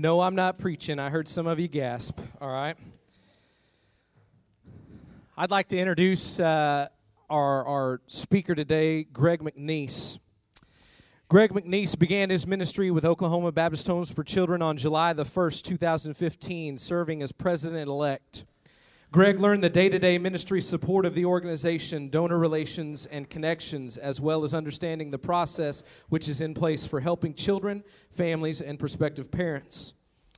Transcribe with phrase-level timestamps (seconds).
[0.00, 1.00] No, I'm not preaching.
[1.00, 2.20] I heard some of you gasp.
[2.40, 2.76] All right.
[5.36, 6.86] I'd like to introduce uh,
[7.28, 10.20] our, our speaker today, Greg McNeese.
[11.28, 15.62] Greg McNeese began his ministry with Oklahoma Baptist Homes for Children on July the 1st,
[15.62, 18.44] 2015, serving as president elect.
[19.10, 23.96] Greg learned the day to day ministry support of the organization, donor relations, and connections,
[23.96, 28.78] as well as understanding the process which is in place for helping children, families, and
[28.78, 29.94] prospective parents.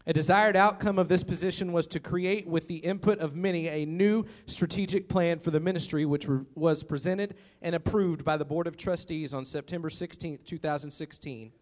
[0.06, 3.84] A desired outcome of this position was to create, with the input of many, a
[3.84, 8.76] new strategic plan for the ministry, which was presented and approved by the Board of
[8.76, 11.52] Trustees on September 16, 2016.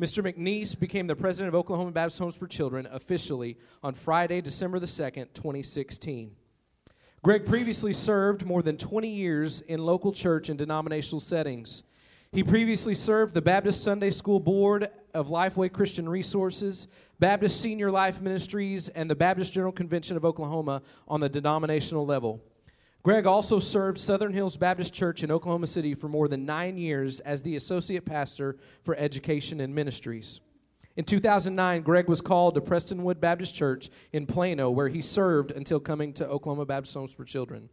[0.00, 0.24] Mr.
[0.24, 4.86] McNeese became the president of Oklahoma Baptist Homes for Children officially on Friday, December the
[4.86, 6.36] 2nd, 2016.
[7.22, 11.82] Greg previously served more than 20 years in local church and denominational settings.
[12.32, 16.86] He previously served the Baptist Sunday School Board of Lifeway Christian Resources,
[17.18, 22.40] Baptist Senior Life Ministries, and the Baptist General Convention of Oklahoma on the denominational level.
[23.02, 27.20] Greg also served Southern Hills Baptist Church in Oklahoma City for more than nine years
[27.20, 30.40] as the associate pastor for education and ministries.
[30.96, 35.78] In 2009, Greg was called to Prestonwood Baptist Church in Plano, where he served until
[35.78, 37.68] coming to Oklahoma Baptist Homes for Children.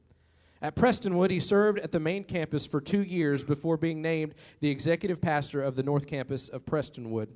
[0.62, 4.70] At Prestonwood, he served at the main campus for two years before being named the
[4.70, 7.30] executive pastor of the North Campus of Prestonwood.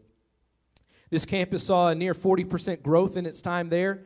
[1.10, 4.04] This campus saw a near 40% growth in its time there.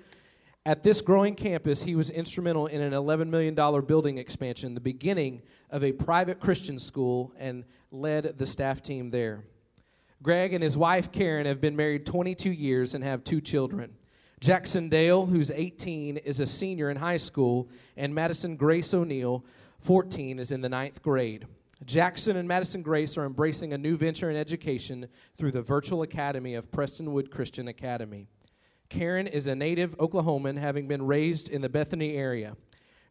[0.65, 3.53] At this growing campus, he was instrumental in an $11 million
[3.85, 9.43] building expansion, the beginning of a private Christian school, and led the staff team there.
[10.21, 13.95] Greg and his wife Karen have been married 22 years and have two children.
[14.39, 19.45] Jackson Dale, who's 18, is a senior in high school, and Madison Grace O'Neill,
[19.79, 21.47] 14, is in the ninth grade.
[21.83, 26.55] Jackson and Madison Grace are embracing a new venture in education through the virtual academy
[26.55, 28.27] of Prestonwood Christian Academy.
[28.89, 32.55] Karen is a native Oklahoman, having been raised in the Bethany area.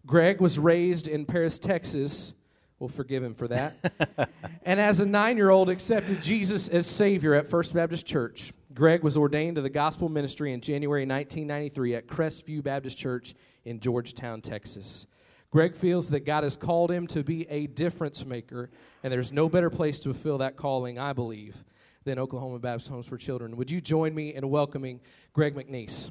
[0.06, 2.34] Greg was raised in Paris, Texas.
[2.78, 4.30] We'll forgive him for that.
[4.64, 8.52] and as a nine year old, accepted Jesus as Savior at First Baptist Church.
[8.74, 13.78] Greg was ordained to the gospel ministry in January 1993 at Crestview Baptist Church in
[13.78, 15.06] Georgetown, Texas.
[15.52, 18.70] Greg feels that God has called him to be a difference maker,
[19.04, 21.64] and there's no better place to fulfill that calling, I believe,
[22.02, 23.56] than Oklahoma Baptist Homes for Children.
[23.56, 25.00] Would you join me in welcoming
[25.32, 26.10] Greg McNeese?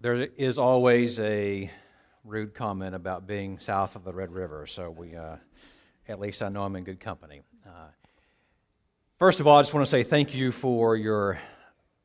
[0.00, 1.68] There is always a
[2.22, 5.34] rude comment about being south of the Red River, so we, uh,
[6.06, 7.40] at least I know I'm in good company.
[7.66, 7.88] Uh,
[9.18, 11.40] first of all, I just want to say thank you for your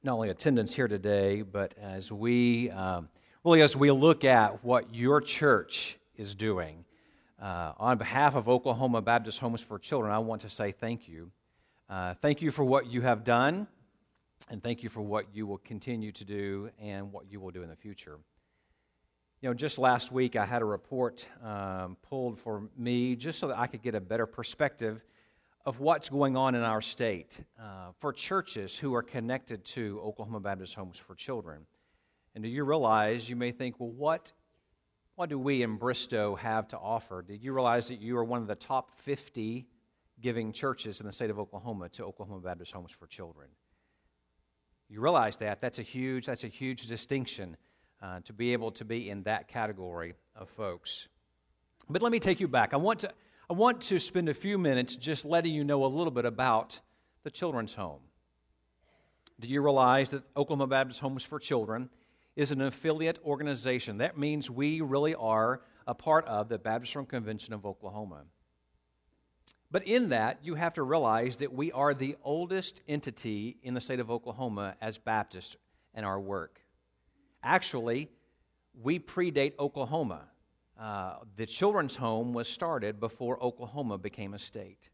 [0.01, 3.09] not only attendance here today, but as we um,
[3.43, 6.85] really as we look at what your church is doing.
[7.39, 11.29] Uh, on behalf of Oklahoma Baptist Homes for Children, I want to say thank you.
[11.87, 13.67] Uh, thank you for what you have done,
[14.49, 17.63] and thank you for what you will continue to do and what you will do
[17.63, 18.19] in the future.
[19.41, 23.47] You know, just last week I had a report um, pulled for me just so
[23.47, 25.03] that I could get a better perspective
[25.65, 30.39] of what's going on in our state uh, for churches who are connected to Oklahoma
[30.39, 31.65] Baptist Homes for Children.
[32.35, 34.31] And do you realize, you may think, well, what,
[35.15, 37.21] what do we in Bristow have to offer?
[37.21, 39.65] Did you realize that you are one of the top 50
[40.21, 43.49] giving churches in the state of Oklahoma to Oklahoma Baptist Homes for Children?
[44.93, 45.59] You realize that?
[45.59, 47.57] That's a huge, that's a huge distinction
[47.99, 51.07] uh, to be able to be in that category of folks.
[51.89, 52.75] But let me take you back.
[52.75, 53.11] I want to,
[53.49, 56.79] I want to spend a few minutes just letting you know a little bit about
[57.23, 58.01] the children's home.
[59.39, 61.89] Do you realize that Oklahoma Baptist Homes for Children
[62.35, 63.97] is an affiliate organization?
[63.97, 68.25] That means we really are a part of the Baptist Convention of Oklahoma.
[69.73, 73.81] But in that, you have to realize that we are the oldest entity in the
[73.81, 75.57] state of Oklahoma as Baptists
[75.95, 76.61] in our work.
[77.41, 78.07] Actually,
[78.79, 80.25] we predate Oklahoma.
[80.79, 84.91] Uh, the children's home was started before Oklahoma became a state.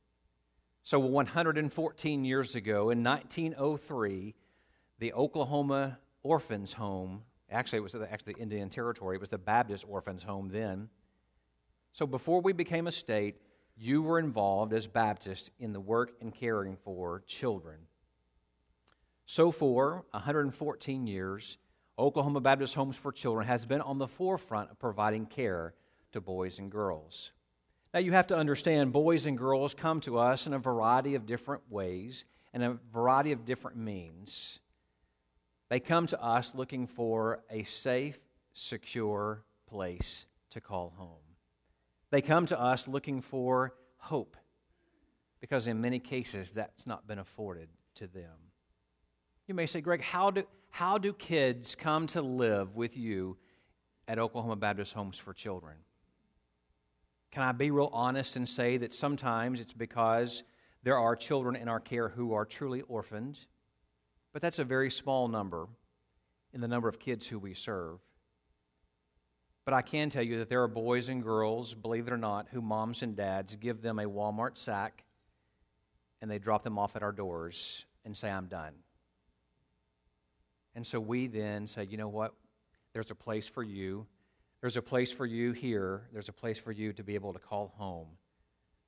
[0.83, 4.33] So, 114 years ago, in 1903,
[4.99, 9.83] the Oklahoma Orphans Home, actually, it was actually the Indian Territory, it was the Baptist
[9.89, 10.87] Orphans Home then.
[11.91, 13.41] So, before we became a state,
[13.79, 17.77] you were involved as Baptists in the work and caring for children.
[19.25, 21.57] So, for 114 years,
[21.97, 25.73] Oklahoma Baptist Homes for Children has been on the forefront of providing care
[26.11, 27.31] to boys and girls.
[27.93, 31.25] Now, you have to understand, boys and girls come to us in a variety of
[31.25, 34.59] different ways and a variety of different means.
[35.69, 38.19] They come to us looking for a safe,
[38.53, 41.28] secure place to call home.
[42.11, 44.35] They come to us looking for hope
[45.39, 48.35] because in many cases that's not been afforded to them.
[49.47, 53.37] You may say, Greg, how do, how do kids come to live with you
[54.07, 55.75] at Oklahoma Baptist Homes for Children?
[57.31, 60.43] Can I be real honest and say that sometimes it's because
[60.83, 63.39] there are children in our care who are truly orphaned,
[64.33, 65.67] but that's a very small number
[66.53, 67.99] in the number of kids who we serve.
[69.65, 72.47] But I can tell you that there are boys and girls, believe it or not,
[72.51, 75.03] who moms and dads give them a Walmart sack
[76.21, 78.73] and they drop them off at our doors and say, I'm done.
[80.75, 82.33] And so we then say, you know what?
[82.93, 84.07] There's a place for you.
[84.61, 86.03] There's a place for you here.
[86.11, 88.07] There's a place for you to be able to call home.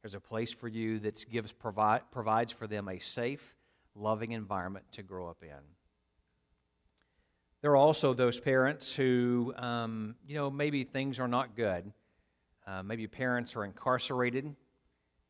[0.02, 3.56] There's a place for you that gives, provide, provides for them a safe,
[3.96, 5.50] loving environment to grow up in.
[7.62, 11.94] There are also those parents who, um, you know, maybe things are not good.
[12.66, 14.56] Uh, maybe parents are incarcerated,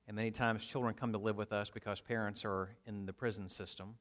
[0.08, 3.50] and many times children come to live with us because parents are in the prison
[3.50, 3.96] system.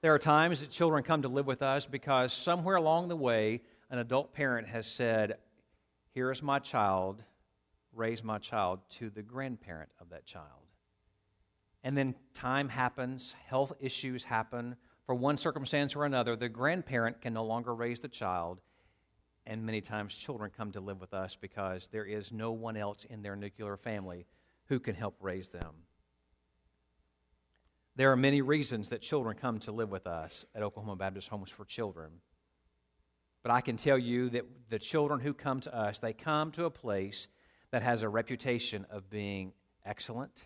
[0.00, 3.62] There are times that children come to live with us because somewhere along the way,
[3.88, 5.36] an adult parent has said,
[6.10, 7.22] Here is my child,
[7.94, 10.66] raise my child to the grandparent of that child.
[11.84, 14.74] And then time happens, health issues happen.
[15.06, 18.60] For one circumstance or another, the grandparent can no longer raise the child.
[19.44, 23.04] And many times children come to live with us because there is no one else
[23.04, 24.26] in their nuclear family
[24.66, 25.74] who can help raise them.
[27.96, 31.50] There are many reasons that children come to live with us at Oklahoma Baptist Homes
[31.50, 32.12] for Children.
[33.42, 36.64] But I can tell you that the children who come to us, they come to
[36.64, 37.26] a place
[37.72, 39.52] that has a reputation of being
[39.84, 40.44] excellent,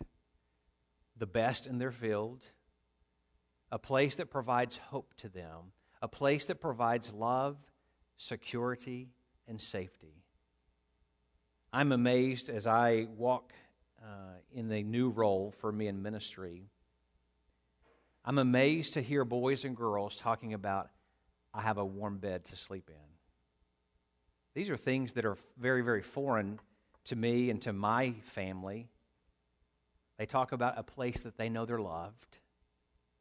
[1.15, 2.43] the best in their field,
[3.71, 5.71] a place that provides hope to them,
[6.01, 7.57] a place that provides love,
[8.15, 9.09] security,
[9.47, 10.23] and safety.
[11.73, 13.53] I'm amazed as I walk
[14.01, 16.63] uh, in the new role for me in ministry.
[18.23, 20.89] I'm amazed to hear boys and girls talking about,
[21.53, 23.07] I have a warm bed to sleep in.
[24.53, 26.59] These are things that are very, very foreign
[27.05, 28.89] to me and to my family.
[30.17, 32.39] They talk about a place that they know they're loved.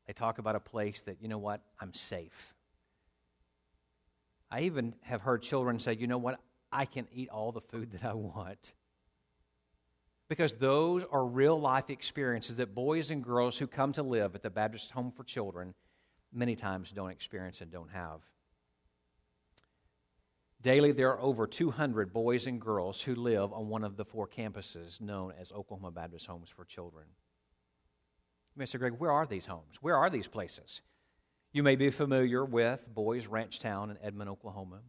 [0.06, 2.55] They talk about a place that, you know what, I'm safe.
[4.50, 6.38] I even have heard children say, you know what,
[6.70, 8.73] I can eat all the food that I want.
[10.29, 14.43] Because those are real life experiences that boys and girls who come to live at
[14.43, 15.75] the Baptist Home for Children
[16.32, 18.20] many times don't experience and don't have.
[20.62, 24.26] Daily, there are over 200 boys and girls who live on one of the four
[24.26, 27.06] campuses known as Oklahoma Baptist Homes for Children.
[28.58, 28.79] Mr.
[28.79, 29.76] Greg, where are these homes?
[29.81, 30.81] Where are these places?
[31.53, 34.81] You may be familiar with Boys Ranch Town in Edmond, Oklahoma.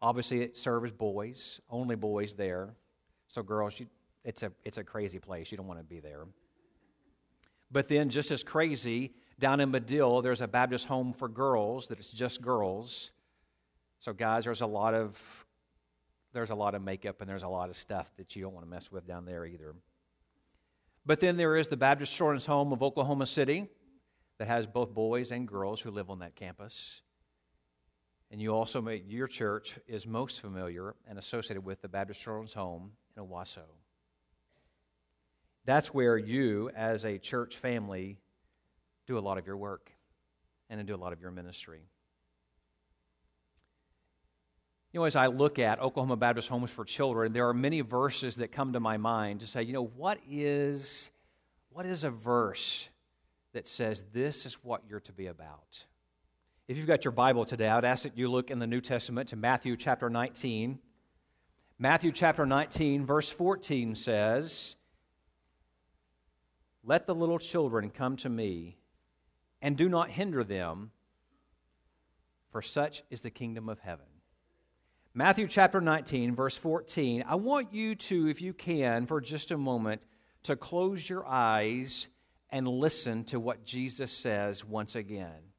[0.00, 2.74] Obviously, it serves boys, only boys there.
[3.28, 3.86] So, girls, you,
[4.24, 5.50] it's, a, it's a crazy place.
[5.50, 6.26] You don't want to be there.
[7.70, 11.98] But then, just as crazy, down in Madill, there's a Baptist home for girls that
[11.98, 13.12] it's just girls.
[14.00, 15.46] So, guys, there's a lot of
[16.32, 18.64] there's a lot of makeup and there's a lot of stuff that you don't want
[18.64, 19.74] to mess with down there either.
[21.04, 23.68] But then there is the Baptist Children's Home of Oklahoma City
[24.38, 27.02] that has both boys and girls who live on that campus.
[28.30, 32.54] And you also may, your church is most familiar and associated with the Baptist Children's
[32.54, 33.64] Home in Owasso.
[35.64, 38.18] That's where you, as a church family,
[39.06, 39.92] do a lot of your work
[40.70, 41.82] and do a lot of your ministry.
[44.92, 48.36] You know, as I look at Oklahoma Baptist Homes for Children, there are many verses
[48.36, 51.10] that come to my mind to say, you know, what is,
[51.70, 52.90] what is a verse
[53.54, 55.86] that says this is what you're to be about?
[56.68, 58.82] If you've got your Bible today, I would ask that you look in the New
[58.82, 60.78] Testament to Matthew chapter 19.
[61.78, 64.76] Matthew chapter 19, verse 14 says,
[66.84, 68.76] Let the little children come to me,
[69.62, 70.90] and do not hinder them,
[72.50, 74.04] for such is the kingdom of heaven.
[75.14, 77.24] Matthew chapter 19, verse 14.
[77.28, 80.06] I want you to, if you can, for just a moment,
[80.44, 82.08] to close your eyes
[82.48, 85.52] and listen to what Jesus says once again.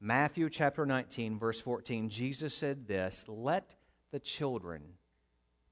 [0.00, 2.08] Matthew chapter 19, verse 14.
[2.08, 3.74] Jesus said this Let
[4.12, 4.80] the children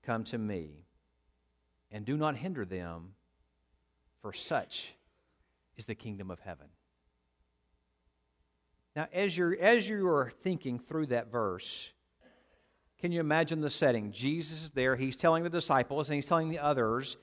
[0.03, 0.85] come to me,
[1.91, 3.15] and do not hinder them,
[4.21, 4.93] for such
[5.79, 6.67] is the kingdom of heaven.
[8.95, 11.95] Now, as you're, as you are thinking through that verse,
[13.01, 14.13] can you imagine the setting?
[14.13, 14.95] Jesus is there.
[14.95, 17.17] He's telling the disciples and he's telling the others,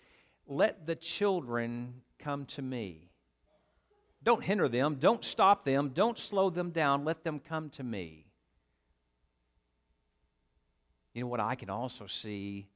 [0.48, 3.12] Let the children come to me.
[4.24, 4.98] Don't hinder them.
[5.00, 5.91] Don't stop them.
[5.93, 7.05] Don't slow them down.
[7.05, 8.25] Let them come to me.
[11.13, 12.67] You know what I can also see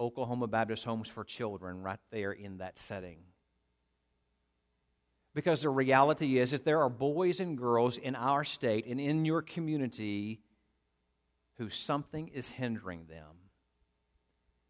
[0.00, 3.18] Oklahoma Baptist Homes for Children right there in that setting.
[5.34, 9.24] Because the reality is that there are boys and girls in our state and in
[9.24, 10.40] your community
[11.58, 13.36] who something is hindering them.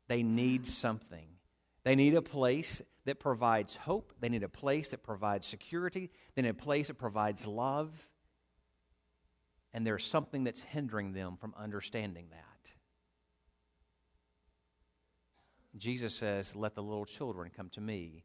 [0.09, 1.27] They need something.
[1.85, 4.12] They need a place that provides hope.
[4.21, 6.11] They need a place that provides security.
[6.35, 7.91] They need a place that provides love.
[9.73, 12.73] And there's something that's hindering them from understanding that.
[15.77, 18.25] Jesus says, Let the little children come to me.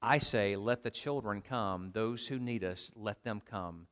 [0.00, 1.90] I say, Let the children come.
[1.92, 3.86] Those who need us, let them come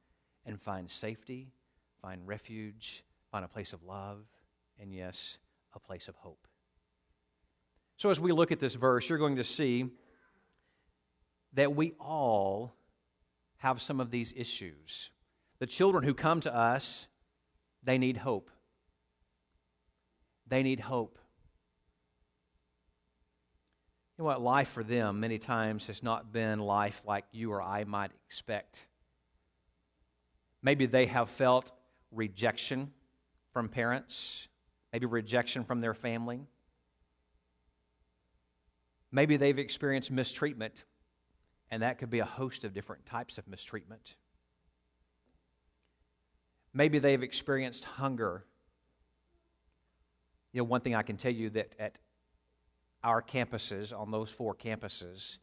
[0.46, 1.52] and find safety,
[2.00, 4.24] find refuge, find a place of love,
[4.78, 5.38] and yes,
[5.74, 6.46] a place of hope.
[7.96, 9.86] So, as we look at this verse, you're going to see
[11.54, 12.74] that we all
[13.56, 15.10] have some of these issues.
[15.58, 17.08] The children who come to us,
[17.82, 18.50] they need hope.
[20.46, 21.18] They need hope.
[24.16, 24.40] You know what?
[24.40, 28.86] Life for them many times has not been life like you or I might expect.
[30.62, 31.72] Maybe they have felt
[32.10, 32.92] rejection
[33.58, 34.46] from parents,
[34.92, 36.46] maybe rejection from their family.
[39.10, 40.84] Maybe they've experienced mistreatment,
[41.68, 44.14] and that could be a host of different types of mistreatment.
[46.72, 48.44] Maybe they've experienced hunger.
[50.52, 51.98] You know, one thing I can tell you that at
[53.02, 55.38] our campuses, on those four campuses,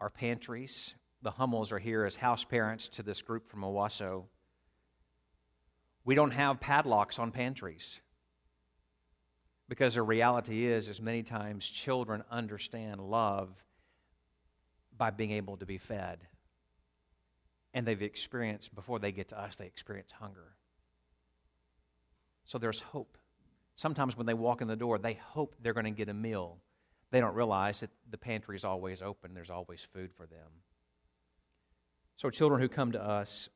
[0.00, 4.26] our pantries, the Hummels are here as house parents to this group from Owasso.
[6.08, 8.00] We don't have padlocks on pantries.
[9.68, 13.50] Because the reality is, is many times children understand love
[14.96, 16.20] by being able to be fed.
[17.74, 20.54] And they've experienced, before they get to us, they experience hunger.
[22.46, 23.18] So there's hope.
[23.76, 26.56] Sometimes when they walk in the door, they hope they're going to get a meal.
[27.10, 30.62] They don't realize that the pantry is always open, there's always food for them.
[32.16, 33.50] So children who come to us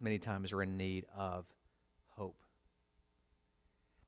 [0.00, 1.44] many times are in need of.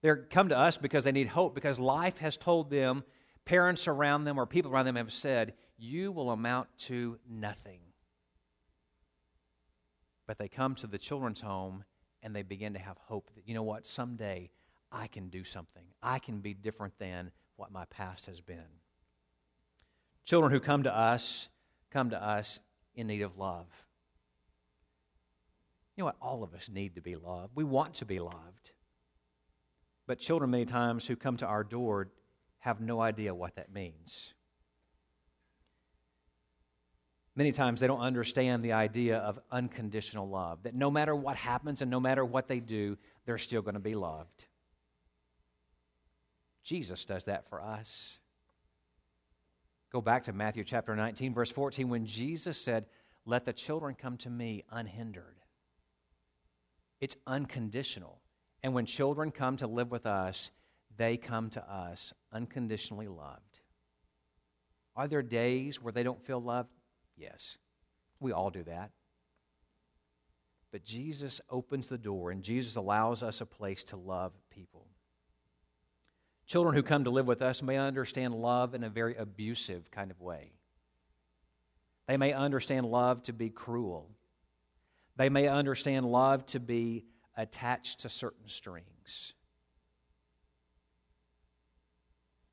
[0.05, 3.05] They come to us because they need hope, because life has told them,
[3.47, 7.81] parents around them or people around them have said, you will amount to nothing.
[10.27, 11.85] But they come to the children's home
[12.23, 14.51] and they begin to have hope that, you know what, someday
[14.93, 15.85] I can do something.
[16.03, 18.59] I can be different than what my past has been.
[20.27, 21.49] Children who come to us
[21.91, 22.61] come to us
[22.95, 23.69] in need of love.
[25.97, 26.17] You know what?
[26.21, 27.53] All of us need to be loved.
[27.55, 28.73] We want to be loved.
[30.07, 32.09] But children, many times, who come to our door
[32.59, 34.35] have no idea what that means.
[37.37, 41.83] Many times they don't understand the idea of unconditional love, that no matter what happens
[41.83, 42.97] and no matter what they do,
[43.27, 44.47] they're still going to be loved.
[46.63, 48.19] Jesus does that for us.
[49.91, 52.87] Go back to Matthew chapter 19, verse 14, when Jesus said,
[53.27, 55.37] Let the children come to me unhindered.
[57.01, 58.21] It's unconditional.
[58.65, 60.51] And when children come to live with us,
[60.97, 63.61] they come to us unconditionally loved.
[64.97, 66.71] Are there days where they don't feel loved?
[67.15, 67.59] Yes.
[68.21, 68.91] We all do that.
[70.73, 74.87] But Jesus opens the door and Jesus allows us a place to love people.
[76.47, 80.11] Children who come to live with us may understand love in a very abusive kind
[80.11, 80.53] of way.
[82.09, 84.09] They may understand love to be cruel.
[85.17, 87.05] They may understand love to be
[87.37, 89.35] attached to certain strings.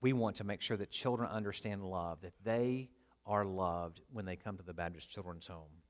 [0.01, 2.89] We want to make sure that children understand love, that they
[3.25, 5.81] are loved when they come to the Baptist Children's Home.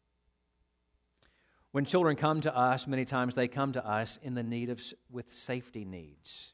[1.71, 4.81] When children come to us, many times they come to us in the need of
[5.09, 6.51] with safety needs.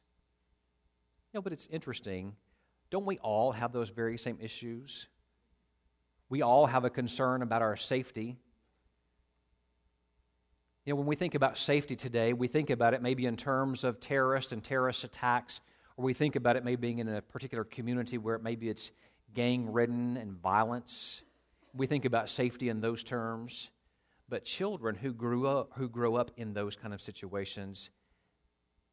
[1.34, 2.36] You know, but it's interesting.
[2.91, 5.08] Don't we all have those very same issues?
[6.29, 8.38] We all have a concern about our safety.
[10.88, 13.84] You know, when we think about safety today, we think about it maybe in terms
[13.84, 15.60] of terrorist and terrorist attacks,
[15.98, 18.91] or we think about it maybe being in a particular community where maybe it's
[19.34, 21.24] gang ridden and violence.
[21.74, 23.70] We think about safety in those terms.
[24.29, 27.89] But children who grew up who grow up in those kind of situations,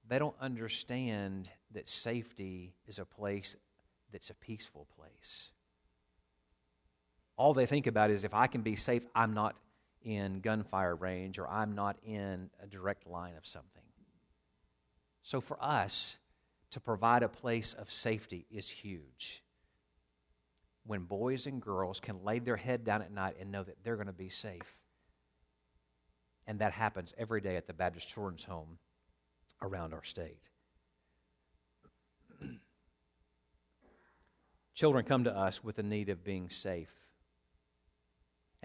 [0.09, 3.55] they don't understand that safety is a place
[4.11, 5.53] that's a peaceful place.
[7.37, 9.57] All they think about is if I can be safe, I'm not
[10.05, 13.83] in gunfire range or I'm not in a direct line of something.
[15.23, 16.19] So for us,
[16.75, 19.45] to provide a place of safety is huge.
[20.85, 23.95] When boys and girls can lay their head down at night and know that they're
[23.95, 24.77] going to be safe.
[26.49, 28.79] And that happens every day at the Baptist Children's Home
[29.63, 30.49] around our state.
[34.75, 37.04] Children come to us with the need of being safe.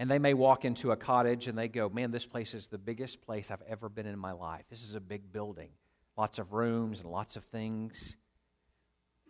[0.00, 2.78] And they may walk into a cottage and they go, Man, this place is the
[2.78, 4.64] biggest place I've ever been in my life.
[4.70, 5.68] This is a big building,
[6.16, 8.16] lots of rooms and lots of things.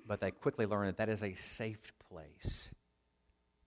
[0.07, 2.71] But they quickly learn that that is a safe place,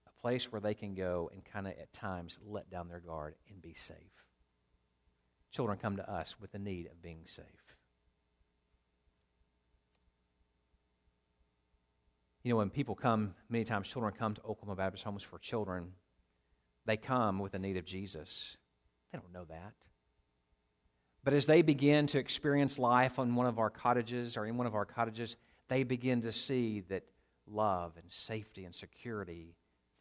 [0.08, 3.36] a place where they can go and kind of at times let down their guard
[3.50, 3.98] and be safe.
[5.52, 7.46] Children come to us with the need of being safe.
[12.44, 15.92] You know, when people come, many times children come to Oklahoma Baptist Homes for Children,
[16.86, 18.58] they come with the need of Jesus.
[19.12, 19.74] They don't know that.
[21.24, 24.68] But as they begin to experience life on one of our cottages or in one
[24.68, 25.38] of our cottages,
[25.70, 27.04] they begin to see that
[27.48, 29.56] love and safety and security,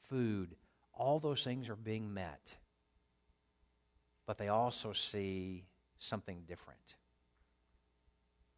[0.09, 0.57] food,
[0.93, 2.57] all those things are being met.
[4.27, 5.65] But they also see
[5.99, 6.97] something different.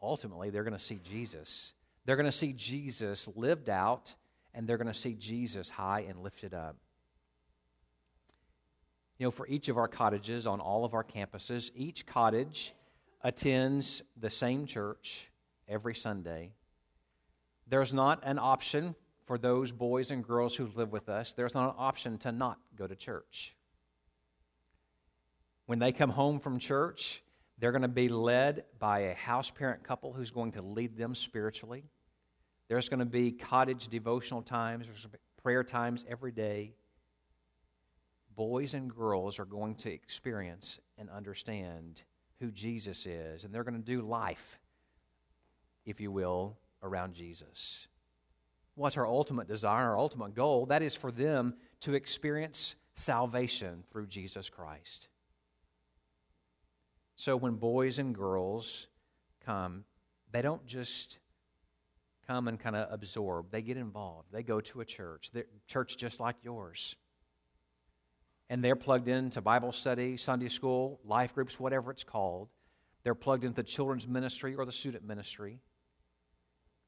[0.00, 1.72] Ultimately, they're going to see Jesus.
[2.04, 4.14] They're going to see Jesus lived out,
[4.52, 6.76] and they're going to see Jesus high and lifted up.
[9.24, 12.74] You know, for each of our cottages on all of our campuses, each cottage
[13.22, 15.30] attends the same church
[15.66, 16.50] every Sunday.
[17.66, 21.70] There's not an option for those boys and girls who live with us, there's not
[21.70, 23.56] an option to not go to church.
[25.64, 27.22] When they come home from church,
[27.58, 31.14] they're going to be led by a house parent couple who's going to lead them
[31.14, 31.84] spiritually.
[32.68, 35.06] There's going to be cottage devotional times, there's
[35.42, 36.74] prayer times every day
[38.36, 42.02] boys and girls are going to experience and understand
[42.40, 44.58] who Jesus is, and they're going to do life,
[45.86, 47.88] if you will, around Jesus.
[48.74, 50.66] What's our ultimate desire, our ultimate goal?
[50.66, 55.08] That is for them to experience salvation through Jesus Christ.
[57.16, 58.88] So when boys and girls
[59.46, 59.84] come,
[60.32, 61.18] they don't just
[62.26, 64.28] come and kind of absorb, they get involved.
[64.32, 65.30] They go to a church,
[65.66, 66.96] church just like yours
[68.50, 72.48] and they're plugged into Bible study, Sunday school, life groups, whatever it's called.
[73.02, 75.60] They're plugged into the children's ministry or the student ministry.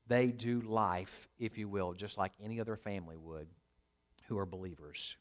[0.06, 3.48] They do life, if you will, just like any other family would
[4.28, 5.16] who are believers.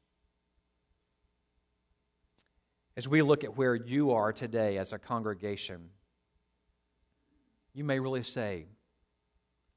[2.98, 5.90] As we look at where you are today as a congregation,
[7.74, 8.68] you may really say,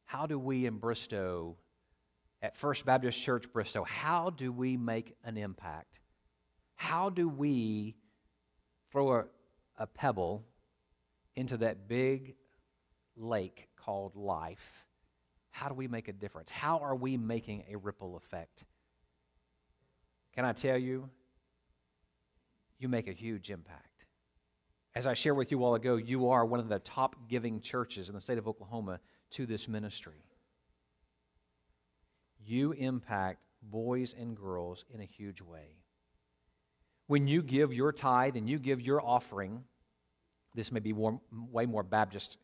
[0.05, 1.57] How do we in Bristow,
[2.41, 5.99] at First Baptist Church Bristow, how do we make an impact?
[6.79, 7.97] How do we
[8.93, 9.25] throw a,
[9.79, 10.45] a pebble
[11.35, 12.37] into that big
[13.17, 14.87] lake called life?
[15.51, 16.53] How do we make a difference?
[16.53, 18.63] How are we making a ripple effect?
[20.37, 21.11] Can I tell you?
[22.79, 24.07] You make a huge impact.
[24.95, 27.61] As I shared with you a while ago, you are one of the top giving
[27.61, 30.25] churches in the state of Oklahoma to this ministry.
[32.39, 35.79] You impact boys and girls in a huge way
[37.09, 39.65] when you give your tithe and you give your offering,
[40.55, 42.39] this may be more, way more Baptist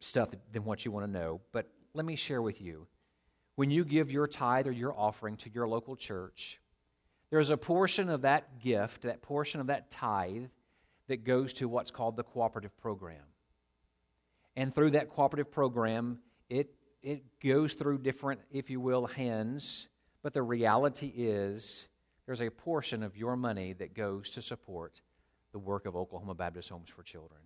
[0.00, 2.86] stuff than what you want to know, but let me share with you.
[3.54, 6.58] When you give your tithe or your offering to your local church,
[7.30, 10.46] there's a portion of that gift, that portion of that tithe,
[11.08, 13.22] that goes to what's called the cooperative program.
[14.56, 19.88] And through that cooperative program, it, it goes through different, if you will, hands,
[20.22, 21.86] but the reality is
[22.26, 25.00] there's a portion of your money that goes to support
[25.52, 27.40] the work of Oklahoma Baptist Homes for Children.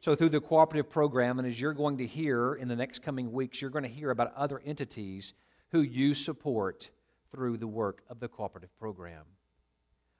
[0.00, 3.32] So, through the cooperative program, and as you're going to hear in the next coming
[3.32, 5.32] weeks, you're going to hear about other entities
[5.70, 6.90] who you support
[7.30, 9.24] through the work of the cooperative program.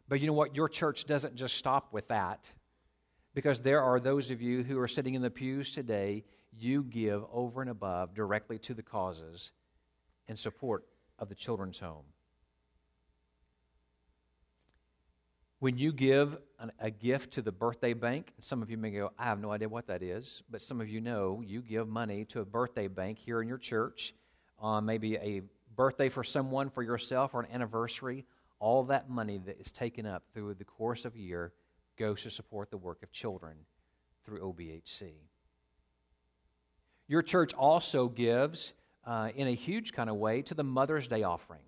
[0.09, 0.57] But you know what?
[0.57, 2.51] Your church doesn't just stop with that.
[3.35, 6.25] Because there are those of you who are sitting in the pews today,
[6.57, 9.53] you give over and above directly to the causes
[10.29, 10.85] in support
[11.19, 12.05] of the children's home.
[15.65, 19.13] When you give an, a gift to the birthday bank, some of you may go,
[19.19, 22.27] I have no idea what that is, but some of you know you give money
[22.27, 24.13] to a birthday bank here in your church,
[24.63, 25.41] uh, maybe a
[25.75, 28.27] birthday for someone, for yourself, or an anniversary.
[28.59, 31.55] All that money that is taken up through the course of a year
[31.97, 33.57] goes to support the work of children
[34.27, 35.13] through OBHC.
[37.09, 38.75] Your church also gives,
[39.07, 41.63] uh, in a huge kind of way, to the Mother's Day offering.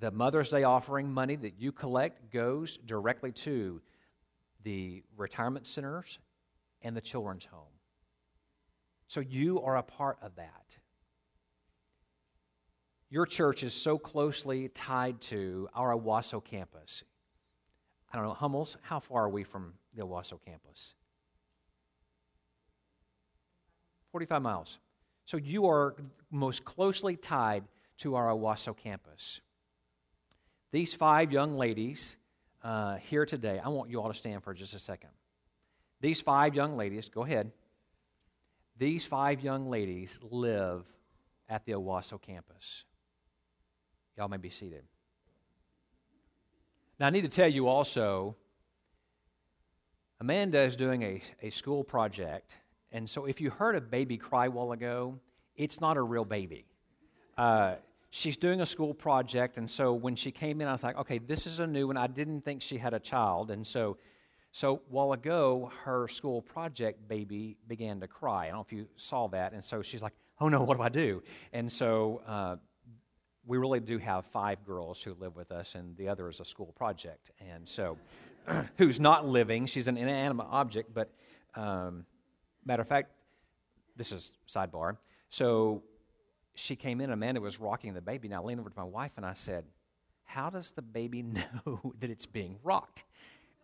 [0.00, 3.80] The Mother's Day offering money that you collect goes directly to
[4.62, 6.18] the retirement centers
[6.82, 7.72] and the children's home.
[9.08, 10.76] So you are a part of that.
[13.10, 17.02] Your church is so closely tied to our Owasso campus.
[18.12, 20.94] I don't know, Hummels, how far are we from the Owasso campus?
[24.12, 24.78] 45 miles.
[25.24, 25.96] So you are
[26.30, 27.64] most closely tied
[27.98, 29.40] to our Owasso campus.
[30.70, 32.16] These five young ladies
[32.62, 35.10] uh, here today, I want you all to stand for just a second.
[36.00, 37.50] These five young ladies, go ahead.
[38.76, 40.84] These five young ladies live
[41.48, 42.84] at the Owasso campus.
[44.16, 44.84] Y'all may be seated.
[47.00, 48.36] Now, I need to tell you also,
[50.20, 52.56] Amanda is doing a, a school project.
[52.92, 55.18] And so if you heard a baby cry a while ago,
[55.56, 56.66] it's not a real baby.
[57.36, 57.76] Uh,
[58.10, 59.58] she's doing a school project.
[59.58, 61.96] And so when she came in, I was like, okay, this is a new one.
[61.96, 63.50] I didn't think she had a child.
[63.50, 63.98] And so,
[64.52, 68.44] so while ago, her school project baby began to cry.
[68.44, 69.52] I don't know if you saw that.
[69.52, 71.22] And so she's like, oh no, what do I do?
[71.52, 72.56] And so uh,
[73.46, 76.44] we really do have five girls who live with us, and the other is a
[76.44, 77.30] school project.
[77.40, 77.96] And so,
[78.76, 79.66] who's not living?
[79.66, 81.10] She's an inanimate object, but
[81.54, 82.04] um,
[82.64, 83.10] matter of fact,
[83.96, 84.98] this is sidebar.
[85.30, 85.82] So
[86.58, 88.28] she came in, Amanda was rocking the baby.
[88.28, 89.64] Now I leaned over to my wife and I said,
[90.24, 91.22] How does the baby
[91.66, 93.04] know that it's being rocked?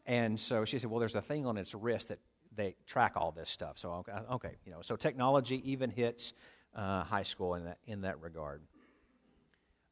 [0.06, 2.18] And so she said, Well, there's a thing on its wrist that
[2.54, 3.78] they track all this stuff.
[3.78, 6.34] So, okay, okay you know, so technology even hits
[6.74, 8.62] uh, high school in that, in that regard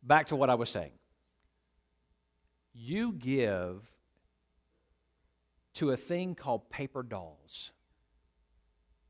[0.02, 0.92] back to what I was saying.
[2.74, 3.88] You give
[5.74, 7.72] to a thing called paper dolls.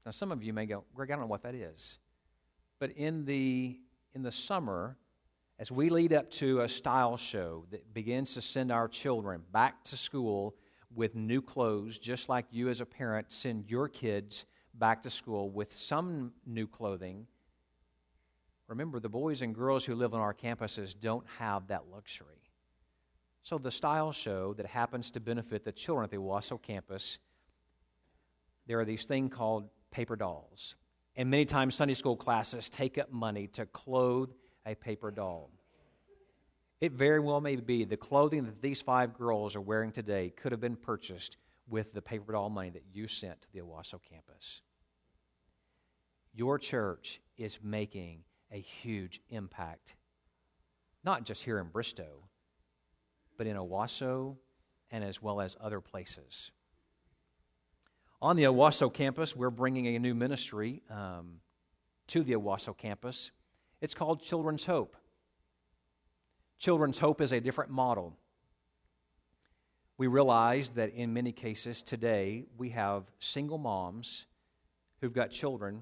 [0.05, 1.99] Now, some of you may go, Greg, I don't know what that is.
[2.83, 3.79] But in the,
[4.13, 4.97] in the summer,
[5.61, 9.85] as we lead up to a style show that begins to send our children back
[9.85, 10.57] to school
[10.93, 15.49] with new clothes, just like you as a parent send your kids back to school
[15.49, 17.29] with some new clothing,
[18.67, 22.43] Remember, the boys and girls who live on our campuses don't have that luxury.
[23.45, 27.21] So, the style show that happens to benefit the children at the Owasso campus,
[28.67, 30.75] there are these things called paper dolls.
[31.17, 34.31] And many times, Sunday school classes take up money to clothe
[34.65, 35.51] a paper doll.
[36.81, 40.53] It very well may be the clothing that these five girls are wearing today could
[40.53, 41.37] have been purchased
[41.69, 44.63] with the paper doll money that you sent to the Owasso campus.
[46.35, 49.95] Your church is making a huge impact,
[51.05, 52.25] not just here in Bristow,
[53.37, 54.37] but in Owasso
[54.91, 56.51] and as well as other places.
[58.23, 61.41] On the Owasso campus, we're bringing a new ministry um,
[62.07, 63.33] to the Owasso campus.
[63.81, 64.97] It's called Children's Hope.
[66.61, 68.17] Children's Hope is a different model.
[69.99, 74.27] We realize that in many cases today, we have single moms
[75.01, 75.81] who've got children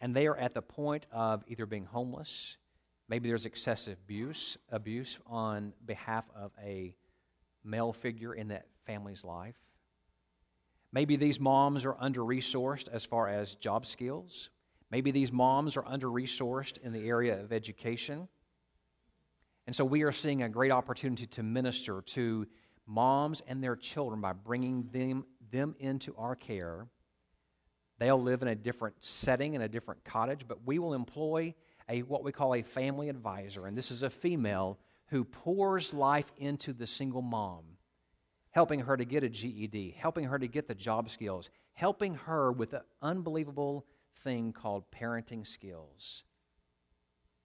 [0.00, 2.56] and they are at the point of either being homeless,
[3.06, 6.94] maybe there's excessive abuse, abuse on behalf of a
[7.62, 9.56] male figure in that family's life.
[10.96, 14.48] Maybe these moms are under resourced as far as job skills.
[14.90, 18.28] Maybe these moms are under resourced in the area of education.
[19.66, 22.46] And so we are seeing a great opportunity to minister to
[22.86, 26.86] moms and their children by bringing them, them into our care
[27.98, 31.54] They'll live in a different setting, in a different cottage, but we will employ
[31.88, 33.66] a what we call a family advisor.
[33.66, 37.64] And this is a female who pours life into the single mom,
[38.56, 42.50] helping her to get a GED, helping her to get the job skills, helping her
[42.50, 43.84] with an unbelievable
[44.24, 46.24] thing called parenting skills.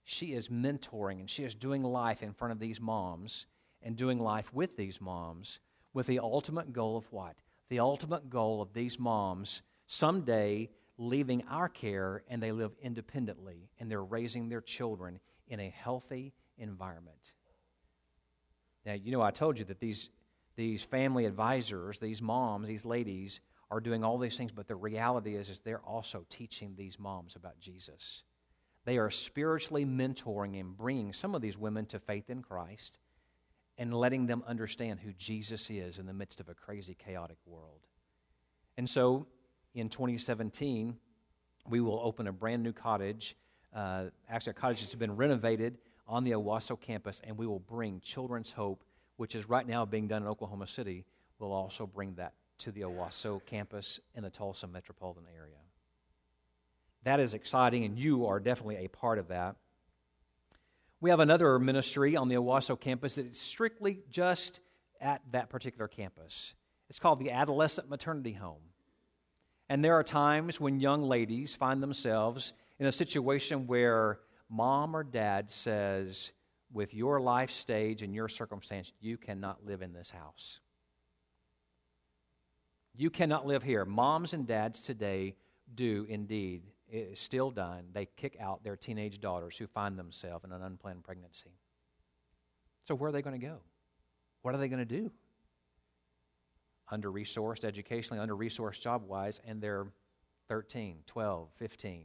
[0.04, 3.44] She is mentoring and she is doing life in front of these moms
[3.82, 5.60] and doing life with these moms
[5.92, 7.36] with the ultimate goal of what?
[7.68, 13.90] The ultimate goal of these moms someday leaving our care and they live independently and
[13.90, 17.34] they're raising their children in a healthy environment.
[18.86, 20.08] Now, you know, I told you that these,
[20.56, 25.34] these family advisors, these moms, these ladies, are doing all these things, but the reality
[25.34, 28.22] is, is they're also teaching these moms about Jesus.
[28.84, 32.98] They are spiritually mentoring and bringing some of these women to faith in Christ
[33.78, 37.80] and letting them understand who Jesus is in the midst of a crazy, chaotic world.
[38.76, 39.26] And so
[39.74, 40.96] in 2017,
[41.68, 43.36] we will open a brand new cottage.
[43.74, 48.00] Uh, actually, a cottage that's been renovated on the Owasso campus, and we will bring
[48.00, 48.84] Children's Hope,
[49.22, 51.04] which is right now being done in Oklahoma City.
[51.38, 55.58] We'll also bring that to the Owasso campus in the Tulsa metropolitan area.
[57.04, 59.54] That is exciting, and you are definitely a part of that.
[61.00, 64.58] We have another ministry on the Owasso campus that is strictly just
[65.00, 66.54] at that particular campus.
[66.90, 68.72] It's called the Adolescent Maternity Home.
[69.68, 74.18] And there are times when young ladies find themselves in a situation where
[74.50, 76.32] mom or dad says,
[76.72, 80.60] with your life stage and your circumstance, you cannot live in this house.
[82.94, 83.84] You cannot live here.
[83.84, 85.34] Moms and dads today
[85.74, 87.84] do indeed it is still done.
[87.92, 91.50] They kick out their teenage daughters who find themselves in an unplanned pregnancy.
[92.84, 93.60] So, where are they going to go?
[94.42, 95.10] What are they going to do?
[96.90, 99.86] Under resourced educationally, under resourced job wise, and they're
[100.48, 102.04] 13, 12, 15,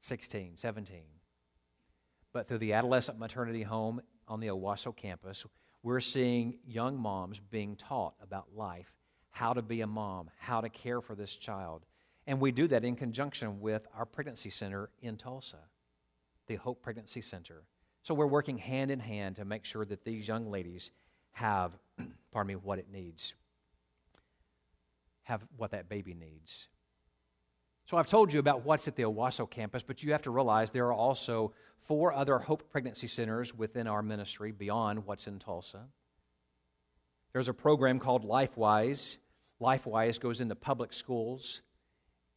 [0.00, 1.02] 16, 17.
[2.32, 5.44] But through the adolescent maternity home on the Owasso campus,
[5.82, 8.92] we're seeing young moms being taught about life,
[9.30, 11.84] how to be a mom, how to care for this child.
[12.26, 15.58] And we do that in conjunction with our pregnancy center in Tulsa,
[16.46, 17.64] the Hope Pregnancy Center.
[18.02, 20.90] So we're working hand in hand to make sure that these young ladies
[21.32, 21.72] have,
[22.32, 23.34] pardon me, what it needs,
[25.24, 26.68] have what that baby needs.
[27.92, 30.70] So I've told you about what's at the Owasso campus, but you have to realize
[30.70, 31.52] there are also
[31.82, 35.82] four other Hope Pregnancy Centers within our ministry beyond what's in Tulsa.
[37.34, 39.18] There's a program called LifeWise.
[39.60, 41.60] LifeWise goes into public schools,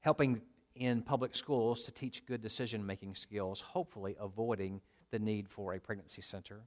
[0.02, 0.42] helping
[0.76, 5.80] in public schools to teach good decision making skills, hopefully avoiding the need for a
[5.80, 6.64] pregnancy center.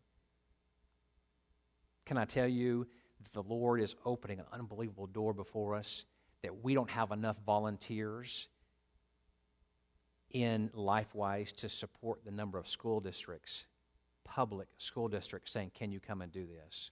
[2.06, 2.86] Can I tell you
[3.22, 6.06] that the Lord is opening an unbelievable door before us,
[6.40, 8.48] that we don't have enough volunteers
[10.30, 13.66] in LifeWise to support the number of school districts,
[14.24, 16.90] public school districts, saying, Can you come and do this?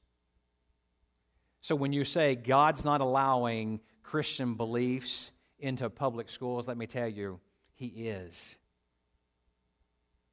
[1.60, 7.08] So when you say God's not allowing Christian beliefs into public schools, let me tell
[7.08, 7.40] you,
[7.74, 8.58] He is.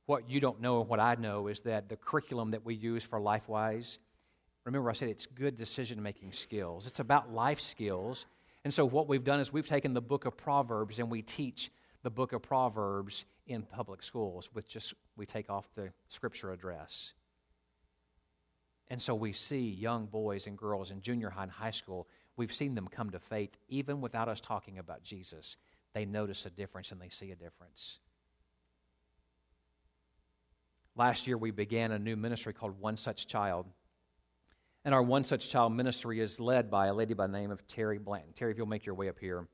[0.05, 3.03] What you don't know and what I know is that the curriculum that we use
[3.03, 3.97] for LifeWise,
[4.65, 6.87] remember I said it's good decision making skills.
[6.87, 8.25] It's about life skills.
[8.65, 11.71] And so what we've done is we've taken the book of Proverbs and we teach
[12.03, 17.13] the book of Proverbs in public schools with just, we take off the scripture address.
[18.89, 22.53] And so we see young boys and girls in junior high and high school, we've
[22.53, 25.57] seen them come to faith even without us talking about Jesus.
[25.93, 27.99] They notice a difference and they see a difference.
[30.95, 33.65] Last year, we began a new ministry called One Such Child.
[34.85, 37.65] And our One Such Child ministry is led by a lady by the name of
[37.67, 38.33] Terry Blanton.
[38.33, 39.47] Terry, if you'll make your way up here.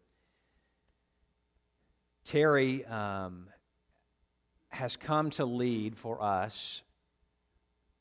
[2.29, 3.47] Terry um,
[4.67, 6.83] has come to lead for us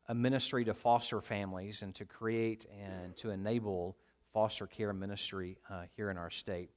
[0.07, 3.97] a ministry to foster families and to create and to enable
[4.35, 6.69] foster care ministry uh, here in our state.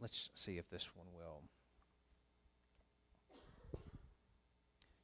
[0.00, 1.42] Let's see if this one will.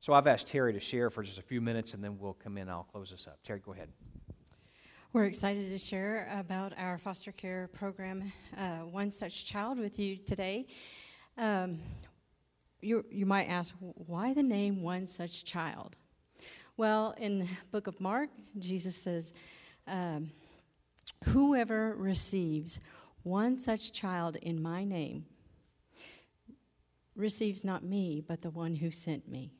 [0.00, 2.56] So I've asked Terry to share for just a few minutes and then we'll come
[2.56, 2.70] in.
[2.70, 3.38] I'll close this up.
[3.42, 3.90] Terry, go ahead.
[5.14, 10.18] We're excited to share about our foster care program, uh, One Such Child, with you
[10.18, 10.66] today.
[11.38, 11.80] Um,
[12.82, 15.96] you, you might ask, why the name One Such Child?
[16.76, 19.32] Well, in the book of Mark, Jesus says,
[19.86, 20.30] um,
[21.24, 22.78] Whoever receives
[23.22, 25.24] one such child in my name
[27.16, 29.52] receives not me, but the one who sent me.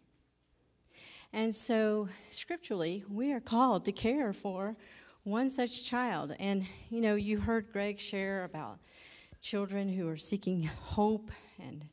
[1.32, 4.76] And so, scripturally, we are called to care for
[5.28, 6.34] one such child.
[6.38, 8.78] And, you know, you heard Greg share about
[9.40, 11.30] children who are seeking hope
[11.62, 11.84] and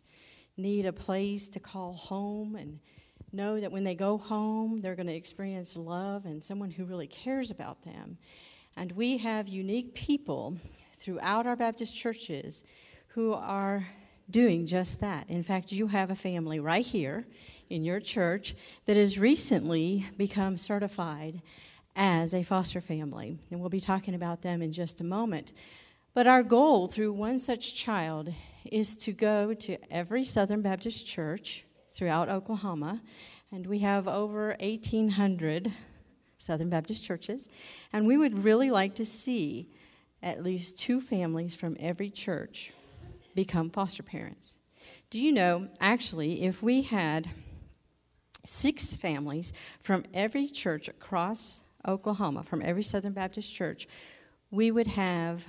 [0.57, 2.79] need a place to call home and
[3.33, 7.07] know that when they go home, they're going to experience love and someone who really
[7.07, 8.17] cares about them.
[8.77, 10.57] And we have unique people
[10.97, 12.63] throughout our Baptist churches
[13.09, 13.85] who are
[14.29, 15.29] doing just that.
[15.29, 17.25] In fact, you have a family right here
[17.69, 21.41] in your church that has recently become certified
[21.95, 23.39] as a foster family.
[23.51, 25.53] And we'll be talking about them in just a moment.
[26.13, 31.65] But our goal through one such child is to go to every Southern Baptist church
[31.93, 33.01] throughout Oklahoma.
[33.51, 35.71] And we have over 1,800
[36.37, 37.49] Southern Baptist churches.
[37.91, 39.69] And we would really like to see
[40.21, 42.71] at least two families from every church
[43.35, 44.57] become foster parents.
[45.09, 47.29] Do you know, actually, if we had
[48.45, 53.87] six families from every church across Oklahoma, from every Southern Baptist church,
[54.51, 55.45] we would have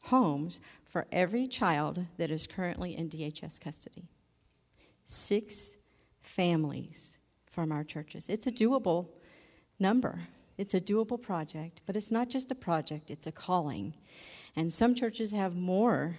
[0.00, 4.08] homes for every child that is currently in DHS custody.
[5.04, 5.76] Six
[6.20, 7.16] families
[7.50, 8.28] from our churches.
[8.28, 9.08] It's a doable
[9.78, 10.20] number.
[10.58, 13.94] It's a doable project, but it's not just a project, it's a calling.
[14.56, 16.16] And some churches have more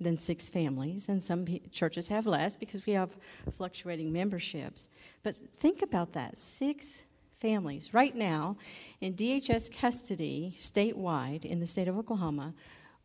[0.00, 3.16] than six families, and some churches have less because we have
[3.52, 4.88] fluctuating memberships.
[5.22, 7.04] But think about that six
[7.38, 7.94] families.
[7.94, 8.56] Right now,
[9.00, 12.54] in DHS custody statewide in the state of Oklahoma,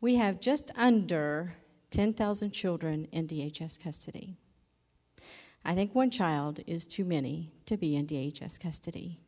[0.02, 1.56] we have just under
[1.92, 4.36] 10,000 children in DHS custody.
[5.64, 9.20] I think one child is too many to be in DHS custody.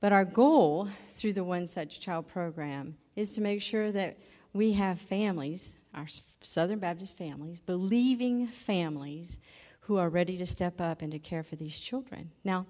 [0.00, 4.18] But our goal through the One Such Child program is to make sure that
[4.52, 6.06] we have families our
[6.42, 9.38] Southern Baptist families, believing families
[9.80, 12.30] who are ready to step up and to care for these children.
[12.42, 12.66] Now,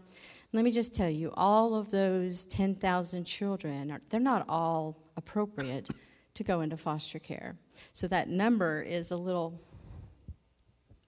[0.54, 5.88] let me just tell you, all of those 10,000 children, are, they're not all appropriate
[6.34, 7.56] to go into foster care.
[7.92, 9.60] So that number is a little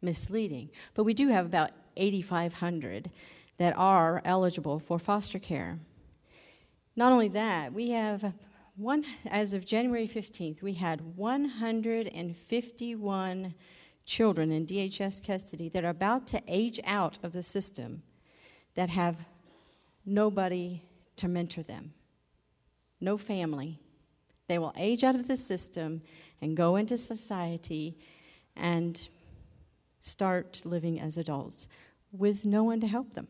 [0.02, 0.70] misleading.
[0.94, 3.12] But we do have about 8,500
[3.58, 5.78] that are eligible for foster care.
[6.96, 8.34] Not only that, we have
[8.74, 13.54] one, as of January 15th, we had 151
[14.04, 18.02] children in DHS custody that are about to age out of the system
[18.74, 19.16] that have
[20.06, 20.82] nobody
[21.16, 21.92] to mentor them,
[23.00, 23.80] no family.
[24.48, 26.02] They will age out of the system
[26.40, 27.98] and go into society
[28.54, 29.08] and
[30.00, 31.66] start living as adults
[32.12, 33.26] with no one to help them.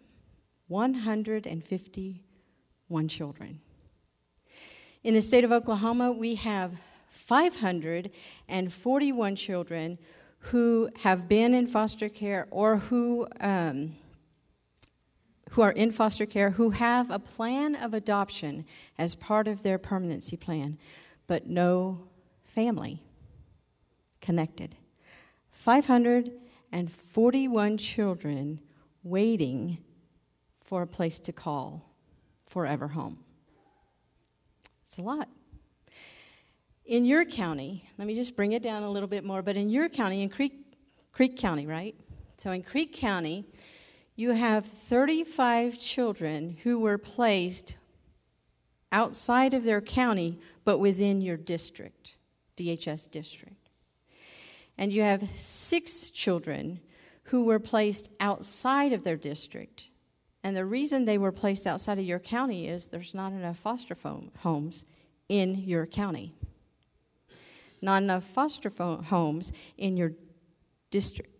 [0.68, 3.60] 151 children.
[5.02, 6.72] In the state of Oklahoma, we have
[7.12, 9.98] 541 children
[10.38, 13.96] who have been in foster care or who, um,
[15.56, 18.64] who are in foster care who have a plan of adoption
[18.98, 20.76] as part of their permanency plan,
[21.26, 21.98] but no
[22.44, 23.02] family
[24.20, 24.76] connected.
[25.52, 28.60] 541 children
[29.02, 29.78] waiting
[30.62, 31.90] for a place to call
[32.46, 33.18] forever home.
[34.86, 35.30] It's a lot.
[36.84, 39.70] In your county, let me just bring it down a little bit more, but in
[39.70, 40.52] your county, in Creek,
[41.12, 41.94] Creek County, right?
[42.36, 43.46] So in Creek County,
[44.16, 47.76] you have 35 children who were placed
[48.90, 52.16] outside of their county, but within your district,
[52.56, 53.68] DHS district.
[54.78, 56.80] And you have six children
[57.24, 59.88] who were placed outside of their district.
[60.42, 63.96] And the reason they were placed outside of your county is there's not enough foster
[64.38, 64.84] homes
[65.28, 66.32] in your county,
[67.82, 70.12] not enough foster homes in your
[70.90, 71.35] district.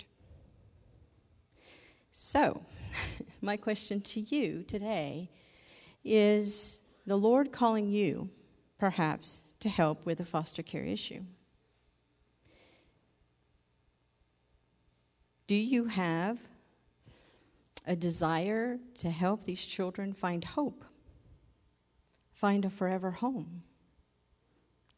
[2.18, 2.62] So,
[3.42, 5.29] my question to you today
[6.02, 8.31] is the Lord calling you,
[8.79, 11.20] perhaps, to help with the foster care issue?
[15.46, 16.38] Do you have
[17.87, 20.87] a desire to help these children find hope,
[22.33, 23.62] find a forever home?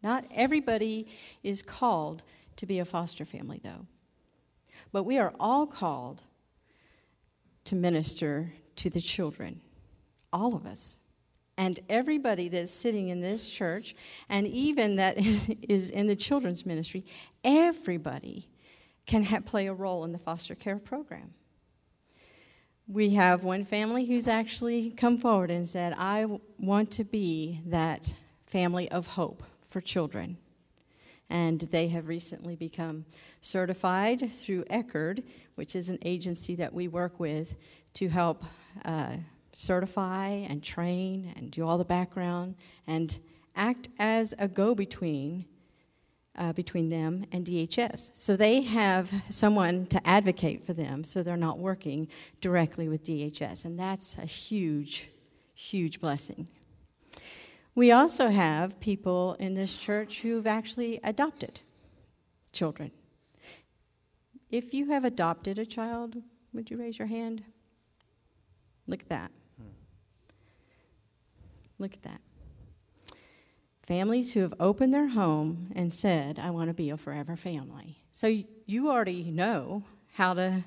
[0.04, 1.08] Not everybody
[1.42, 2.22] is called
[2.54, 3.86] to be a foster family, though.
[4.92, 6.22] But we are all called
[7.68, 9.60] to minister to the children,
[10.32, 11.00] all of us.
[11.58, 13.94] And everybody that's sitting in this church,
[14.30, 15.16] and even that
[15.68, 17.04] is in the children's ministry,
[17.44, 18.48] everybody
[19.06, 21.34] can ha- play a role in the foster care program.
[22.86, 26.26] We have one family who's actually come forward and said, I
[26.58, 28.14] want to be that
[28.46, 30.38] family of hope for children.
[31.28, 33.04] And they have recently become
[33.40, 35.24] certified through Eckerd,
[35.54, 37.56] which is an agency that we work with
[37.94, 38.44] to help
[38.84, 39.16] uh,
[39.52, 42.54] certify and train and do all the background
[42.86, 43.18] and
[43.56, 45.44] act as a go between
[46.38, 48.10] uh, between them and DHS.
[48.14, 52.06] So they have someone to advocate for them so they're not working
[52.40, 53.64] directly with DHS.
[53.64, 55.10] And that's a huge,
[55.54, 56.46] huge blessing.
[57.74, 61.60] We also have people in this church who've actually adopted
[62.52, 62.92] children.
[64.50, 66.16] If you have adopted a child,
[66.52, 67.42] would you raise your hand?
[68.86, 69.30] Look at that.
[71.78, 72.20] Look at that.
[73.86, 77.98] Families who have opened their home and said, I want to be a forever family.
[78.12, 80.64] So you already know how to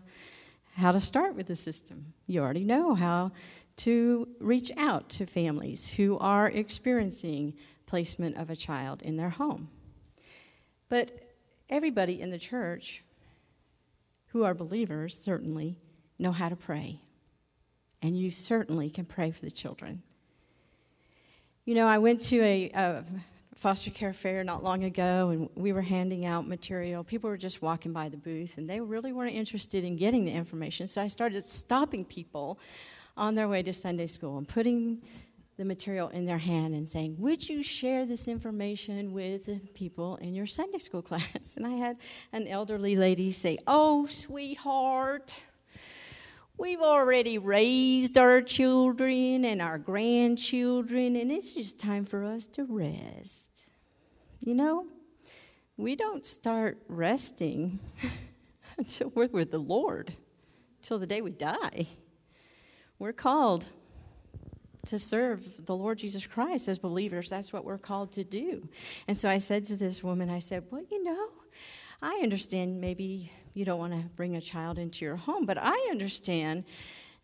[0.75, 2.13] how to start with the system.
[2.27, 3.33] You already know how
[3.77, 7.53] to reach out to families who are experiencing
[7.85, 9.69] placement of a child in their home.
[10.87, 11.11] But
[11.69, 13.03] everybody in the church
[14.31, 15.77] who are believers certainly
[16.17, 17.01] know how to pray.
[18.01, 20.01] And you certainly can pray for the children.
[21.65, 23.03] You know, I went to a, a,
[23.55, 27.03] foster care fair not long ago, and we were handing out material.
[27.03, 30.31] People were just walking by the booth, and they really weren't interested in getting the
[30.31, 30.87] information.
[30.87, 32.57] So I started stopping people
[33.15, 35.01] on their way to Sunday school and putting
[35.57, 40.33] the material in their hand and saying, Would you share this information with people in
[40.33, 41.55] your Sunday school class?
[41.57, 41.97] And I had
[42.31, 45.35] an elderly lady say, Oh, sweetheart.
[46.57, 52.65] We've already raised our children and our grandchildren, and it's just time for us to
[52.65, 53.65] rest.
[54.41, 54.85] You know,
[55.77, 57.79] we don't start resting
[58.77, 60.13] until we're with the Lord,
[60.79, 61.87] until the day we die.
[62.99, 63.71] We're called
[64.87, 67.29] to serve the Lord Jesus Christ as believers.
[67.29, 68.67] That's what we're called to do.
[69.07, 71.29] And so I said to this woman, I said, Well, you know,
[72.01, 75.75] I understand maybe you don't want to bring a child into your home, but I
[75.91, 76.63] understand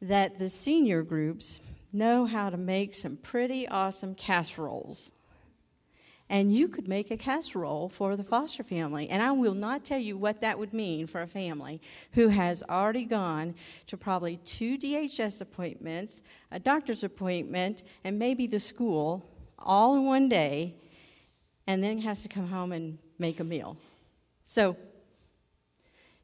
[0.02, 1.60] that the senior groups
[1.92, 5.12] know how to make some pretty awesome casseroles.
[6.30, 9.10] And you could make a casserole for the foster family.
[9.10, 12.62] And I will not tell you what that would mean for a family who has
[12.64, 13.56] already gone
[13.88, 16.22] to probably two DHS appointments,
[16.52, 19.26] a doctor's appointment, and maybe the school
[19.58, 20.76] all in one day,
[21.66, 23.78] and then has to come home and make a meal.
[24.44, 24.76] So,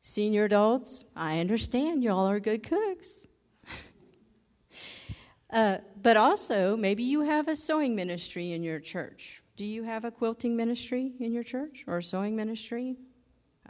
[0.01, 3.23] senior adults, I understand y'all are good cooks.
[5.53, 9.42] uh, but also, maybe you have a sewing ministry in your church.
[9.55, 12.95] Do you have a quilting ministry in your church or a sewing ministry?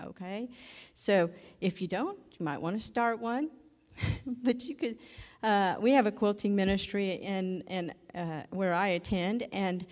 [0.04, 0.50] Okay.
[0.94, 1.30] So
[1.62, 3.50] if you don't, you might want to start one.
[4.26, 4.98] but you could,
[5.44, 9.86] uh, we have a quilting ministry in, in uh, where I attend, and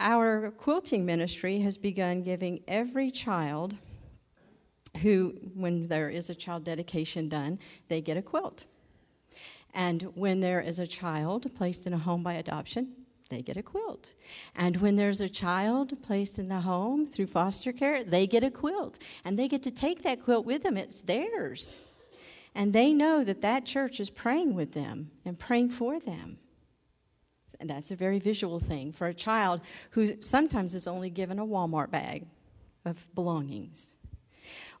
[0.00, 3.76] our quilting ministry has begun giving every child
[5.02, 7.58] who, when there is a child dedication done,
[7.88, 8.66] they get a quilt.
[9.72, 12.92] And when there is a child placed in a home by adoption,
[13.32, 14.14] they get a quilt.
[14.54, 18.50] And when there's a child placed in the home through foster care, they get a
[18.50, 18.98] quilt.
[19.24, 21.78] And they get to take that quilt with them, it's theirs.
[22.54, 26.38] And they know that that church is praying with them and praying for them.
[27.60, 29.60] And that's a very visual thing for a child
[29.90, 32.26] who sometimes is only given a Walmart bag
[32.84, 33.94] of belongings.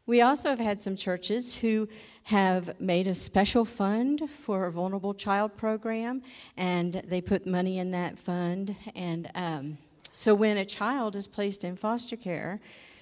[0.06, 1.88] We also have had some churches who
[2.24, 6.22] have made a special fund for a vulnerable child program,
[6.56, 8.76] and they put money in that fund.
[8.94, 9.78] And um,
[10.12, 12.60] so when a child is placed in foster care,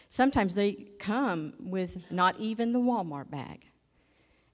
[0.08, 3.66] sometimes they come with not even the Walmart bag,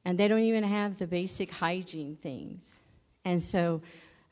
[0.04, 2.80] and they don't even have the basic hygiene things.
[3.24, 3.82] And so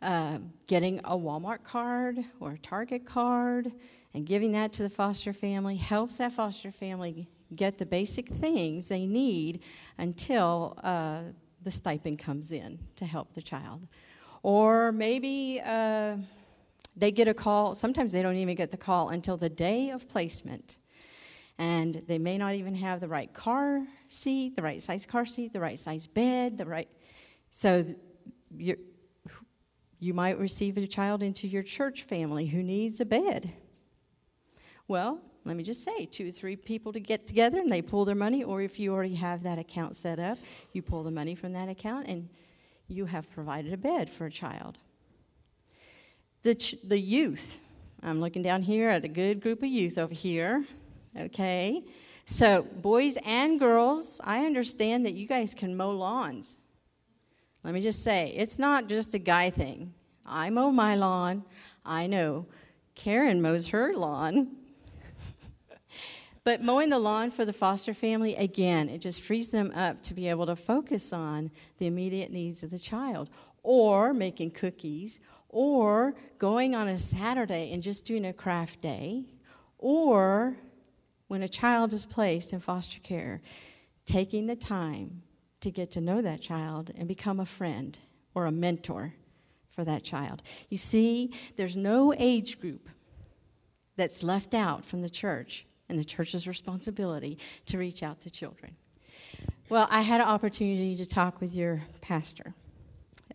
[0.03, 3.72] uh, getting a Walmart card or a Target card
[4.12, 8.88] and giving that to the foster family helps that foster family get the basic things
[8.88, 9.62] they need
[9.98, 11.22] until uh,
[11.62, 13.86] the stipend comes in to help the child.
[14.42, 16.16] Or maybe uh,
[16.96, 20.09] they get a call, sometimes they don't even get the call until the day of
[20.09, 20.78] placement.
[21.59, 25.52] And they may not even have the right car seat, the right size car seat,
[25.52, 26.88] the right size bed, the right.
[27.50, 27.84] So
[28.57, 28.76] you
[30.00, 33.55] you might receive a child into your church family who needs a bed.
[34.86, 38.05] Well, let me just say, two or three people to get together and they pull
[38.05, 40.38] their money, or if you already have that account set up,
[40.72, 42.28] you pull the money from that account and
[42.88, 44.78] you have provided a bed for a child.
[46.42, 47.59] The, ch- the youth,
[48.03, 50.64] I'm looking down here at a good group of youth over here,
[51.18, 51.84] okay?
[52.24, 56.57] So, boys and girls, I understand that you guys can mow lawns.
[57.62, 59.92] Let me just say, it's not just a guy thing.
[60.24, 61.45] I mow my lawn.
[61.84, 62.47] I know
[62.95, 64.57] Karen mows her lawn.
[66.45, 70.14] But mowing the lawn for the foster family, again, it just frees them up to
[70.14, 73.30] be able to focus on the immediate needs of the child,
[73.62, 79.24] or making cookies, or going on a Saturday and just doing a craft day,
[79.78, 80.55] or
[81.28, 83.40] when a child is placed in foster care,
[84.05, 85.22] taking the time
[85.61, 87.99] to get to know that child and become a friend
[88.34, 89.14] or a mentor
[89.70, 90.42] for that child.
[90.68, 92.90] You see, there's no age group
[93.97, 95.64] that's left out from the church
[95.95, 98.74] and the church's responsibility to reach out to children.
[99.68, 102.53] Well, I had an opportunity to talk with your pastor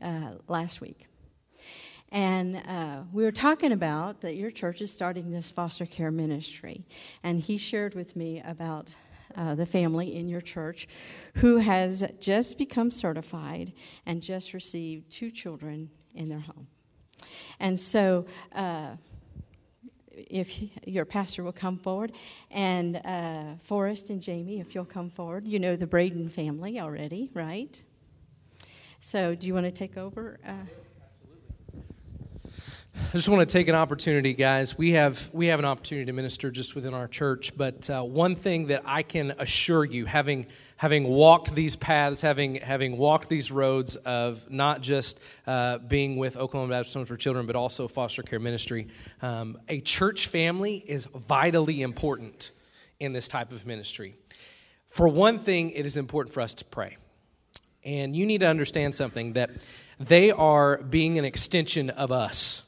[0.01, 1.07] uh, last week.
[2.11, 6.85] And uh, we were talking about that your church is starting this foster care ministry.
[7.23, 8.93] And he shared with me about
[9.37, 10.87] uh, the family in your church
[11.35, 13.71] who has just become certified
[14.05, 16.67] and just received two children in their home.
[17.59, 18.95] And so, uh,
[20.29, 20.57] if
[20.87, 22.11] your pastor will come forward,
[22.51, 25.47] and uh, Forrest and Jamie, if you'll come forward.
[25.47, 27.81] You know the Braden family already, right?
[29.01, 30.39] So, do you want to take over?
[30.45, 30.53] Uh,
[32.95, 34.77] I just want to take an opportunity, guys.
[34.77, 38.35] We have we have an opportunity to minister just within our church, but uh, one
[38.35, 40.47] thing that I can assure you, having
[40.79, 46.37] having walked these paths, having having walked these roads of not just uh, being with
[46.37, 48.87] Oklahoma Baptist Homes for Children, but also foster care ministry,
[49.21, 52.51] um, a church family is vitally important
[52.97, 54.15] in this type of ministry.
[54.87, 56.95] For one thing, it is important for us to pray,
[57.83, 59.49] and you need to understand something that
[59.99, 62.63] they are being an extension of us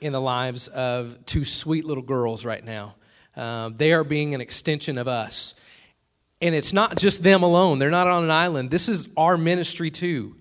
[0.00, 2.94] in the lives of two sweet little girls right now.
[3.36, 5.54] Um, they are being an extension of us.
[6.42, 8.70] And it's not just them alone, they're not on an island.
[8.70, 10.36] This is our ministry too.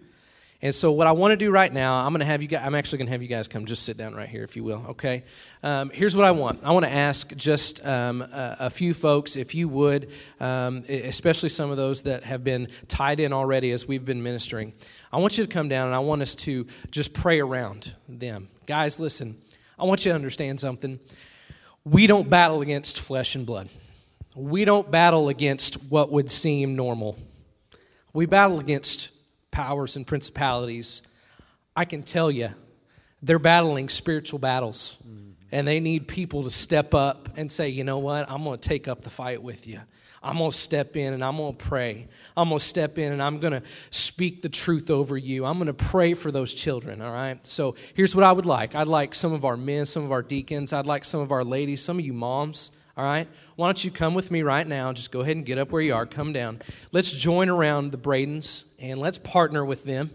[0.61, 2.63] And so, what I want to do right now, I'm going to have you guys,
[2.65, 4.63] I'm actually going to have you guys come just sit down right here, if you
[4.65, 5.23] will, okay?
[5.63, 9.37] Um, here's what I want I want to ask just um, a, a, few folks,
[9.37, 13.87] if you would, um, especially some of those that have been tied in already as
[13.87, 14.73] we've been ministering.
[15.13, 18.49] I want you to come down and I want us to just pray around them.
[18.67, 19.37] Guys, listen,
[19.77, 20.99] I want you to understand something.
[21.85, 23.69] We don't battle against flesh and blood,
[24.39, 27.17] we don't battle against what would seem normal.
[28.13, 29.09] We battle against
[29.51, 31.01] powers and principalities,
[31.75, 32.49] I can tell you
[33.21, 34.97] they're battling spiritual battles.
[35.05, 35.29] Mm-hmm.
[35.51, 38.69] And they need people to step up and say, you know what, I'm going to
[38.69, 39.81] take up the fight with you.
[40.21, 42.07] I'm going to step in and I'm going to pray.
[42.37, 45.45] I'm going to step in and I'm going to speak the truth over you.
[45.45, 47.43] I'm going to pray for those children, all right?
[47.45, 50.21] So here's what I would like I'd like some of our men, some of our
[50.21, 53.29] deacons, I'd like some of our ladies, some of you moms, all right?
[53.55, 54.91] Why don't you come with me right now?
[54.91, 56.05] Just go ahead and get up where you are.
[56.05, 56.59] Come down.
[56.91, 60.09] Let's join around the Bradens and let's partner with them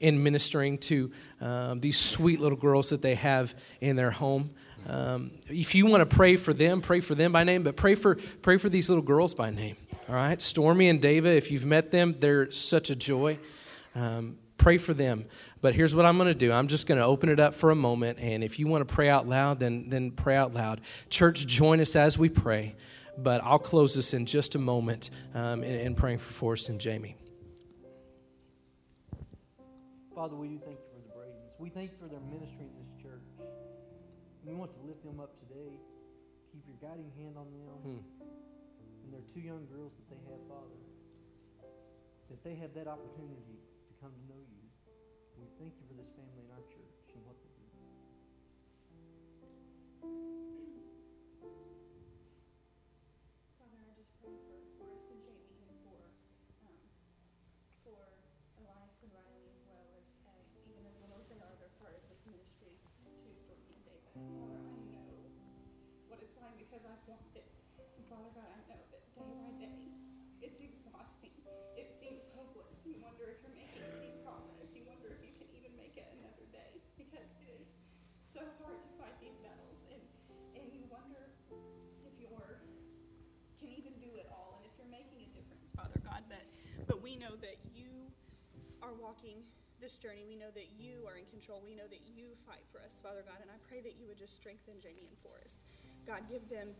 [0.00, 1.12] in ministering to
[1.42, 4.48] um, these sweet little girls that they have in their home.
[4.88, 7.94] Um, if you want to pray for them, pray for them by name, but pray
[7.94, 9.76] for pray for these little girls by name.
[10.08, 11.36] All right, Stormy and David.
[11.36, 13.38] If you've met them, they're such a joy.
[13.94, 15.26] Um, pray for them.
[15.62, 16.50] But here's what I'm going to do.
[16.50, 18.92] I'm just going to open it up for a moment, and if you want to
[18.92, 20.80] pray out loud, then then pray out loud.
[21.08, 22.74] Church, join us as we pray.
[23.16, 26.80] But I'll close this in just a moment um, in, in praying for Forrest and
[26.80, 27.14] Jamie.
[30.14, 31.52] Father, we do thank you for the Bradens.
[31.58, 33.22] We thank you for their ministry in this church.
[34.44, 35.78] We want to lift them up today.
[36.52, 37.76] Keep your guiding hand on them.
[37.84, 38.24] Hmm.
[39.04, 40.80] And their two young girls that they have, Father.
[42.30, 43.51] That they have that opportunity
[66.72, 67.44] because I've walked it.
[67.76, 69.92] And Father God, I know that day by day,
[70.40, 71.36] it's exhausting.
[71.76, 72.80] It seems hopeless.
[72.88, 74.72] You wonder if you're making any progress.
[74.72, 77.76] You wonder if you can even make it another day because it is
[78.24, 79.84] so hard to fight these battles.
[79.92, 80.00] And,
[80.56, 81.28] and you wonder
[82.08, 82.64] if you're
[83.60, 86.24] can even do it all and if you're making a difference, Father God.
[86.26, 86.48] But,
[86.88, 88.08] but we know that you
[88.80, 89.44] are walking
[89.82, 90.22] this journey.
[90.22, 91.60] We know that you are in control.
[91.66, 93.42] We know that you fight for us, Father God.
[93.42, 95.58] And I pray that you would just strengthen Jamie and Forrest.
[96.06, 96.70] God, give them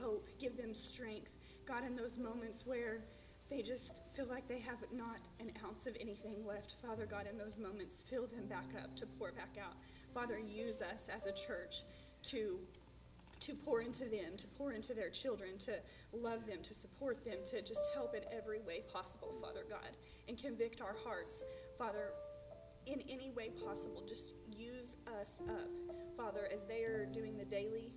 [0.00, 1.28] hope, give them strength.
[1.68, 3.04] God, in those moments where
[3.50, 7.36] they just feel like they have not an ounce of anything left, Father God, in
[7.36, 9.76] those moments, fill them back up to pour back out.
[10.14, 11.84] Father, use us as a church
[12.32, 12.58] to
[13.40, 15.74] to pour into them, to pour into their children, to
[16.14, 19.90] love them, to support them, to just help in every way possible, Father God,
[20.28, 21.44] and convict our hearts,
[21.78, 22.12] Father,
[22.86, 24.02] in any way possible.
[24.06, 25.70] Just use us up,
[26.16, 27.92] Father, as they are doing the daily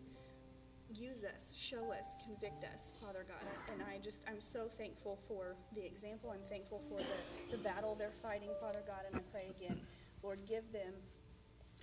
[0.89, 3.43] use us, show us, convict us, Father God.
[3.71, 6.32] And I just, I'm so thankful for the example.
[6.32, 9.01] I'm thankful for the, the battle they're fighting, Father God.
[9.07, 9.80] And I pray again,
[10.23, 10.93] Lord, give them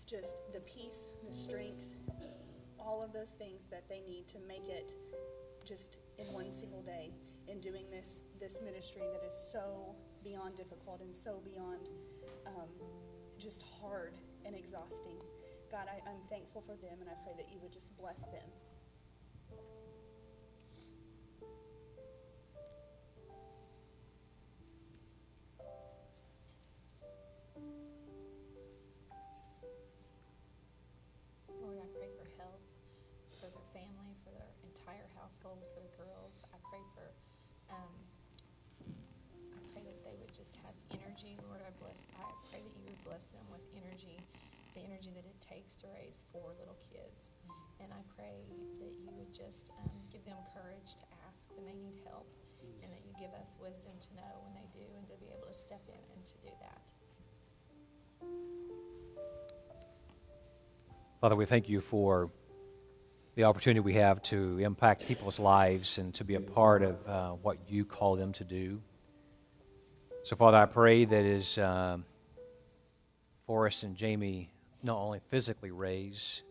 [0.06, 1.84] just the peace, the strength,
[2.78, 4.92] all of those things that they need to make it
[5.64, 7.10] just in one single day
[7.48, 9.94] in doing this, this ministry that is so
[10.24, 11.88] beyond difficult and so beyond
[12.46, 12.72] um,
[13.38, 14.14] just hard
[14.44, 15.20] and exhausting.
[15.70, 18.48] God, I, I'm thankful for them, and I pray that you would just bless them.
[41.24, 42.04] Energy Lord, I bless.
[42.20, 44.20] I pray that you would bless them with energy,
[44.76, 47.32] the energy that it takes to raise four little kids.
[47.80, 48.44] And I pray
[48.80, 52.28] that you would just um, give them courage to ask when they need help,
[52.82, 55.48] and that you give us wisdom to know when they do, and to be able
[55.48, 56.80] to step in and to do that.
[61.20, 62.28] Father, we thank you for
[63.34, 67.30] the opportunity we have to impact people's lives and to be a part of uh,
[67.30, 68.80] what you call them to do.
[70.24, 71.98] So, Father, I pray that as uh,
[73.46, 74.50] Forrest and Jamie
[74.82, 76.42] not only physically raise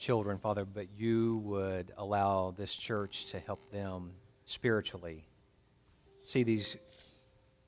[0.00, 4.10] children, Father, but you would allow this church to help them
[4.46, 5.28] spiritually
[6.24, 6.76] see these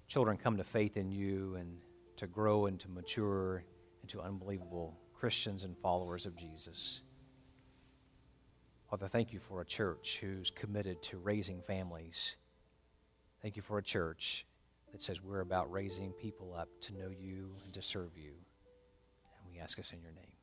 [0.08, 1.78] children come to faith in you and
[2.16, 3.62] to grow and to mature
[4.02, 7.02] into unbelievable Christians and followers of Jesus.
[8.90, 12.34] Father, thank you for a church who's committed to raising families.
[13.42, 14.44] Thank you for a church
[14.96, 18.30] that says we're about raising people up to know you and to serve you.
[18.30, 20.35] And we ask us in your name.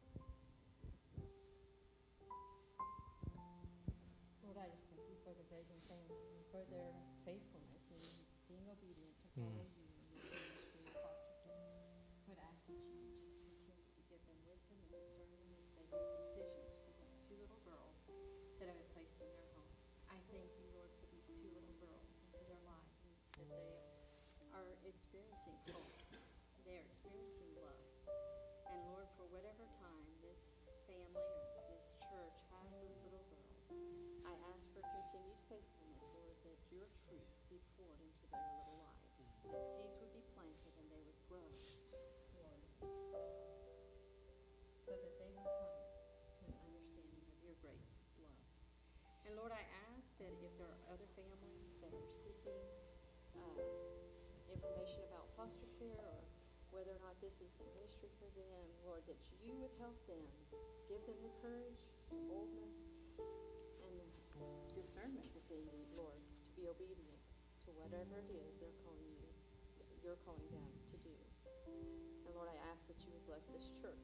[25.13, 25.93] Experiencing hope.
[26.65, 27.85] They are experiencing love.
[28.65, 30.57] And Lord, for whatever time this
[30.89, 33.61] family or this church has those little girls,
[34.25, 39.13] I ask for continued faithfulness, Lord, that your truth be poured into their little lives,
[39.53, 41.45] that seeds would be planted and they would grow,
[42.33, 42.65] Lord,
[44.81, 45.77] so that they would come
[46.41, 47.85] to an understanding of your great
[48.17, 48.41] love.
[49.29, 49.61] And Lord, I
[49.93, 52.72] ask that if there are other families that are seeking
[55.99, 56.15] or
[56.71, 60.23] whether or not this is the ministry for them, Lord, that you would help them,
[60.89, 62.77] give them the courage, the boldness,
[63.19, 67.21] and the discernment that they need, Lord, to be obedient
[67.67, 69.29] to whatever it is they're calling you,
[70.03, 71.15] you're calling them to do.
[72.27, 74.03] And Lord, I ask that you would bless this church.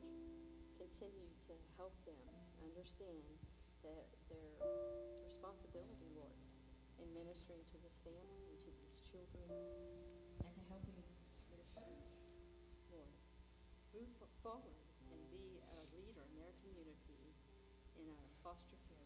[0.79, 2.23] Continue to help them
[2.63, 3.27] understand
[3.83, 4.55] that their
[5.27, 6.39] responsibility, Lord,
[7.03, 9.43] in ministering to this family and to these children
[14.49, 14.73] forward
[15.13, 17.21] and be a leader in their community
[17.97, 18.97] in a foster care.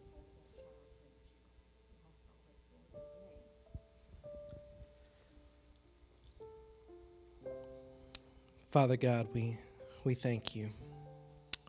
[8.71, 9.57] Father God, we,
[10.05, 10.69] we thank you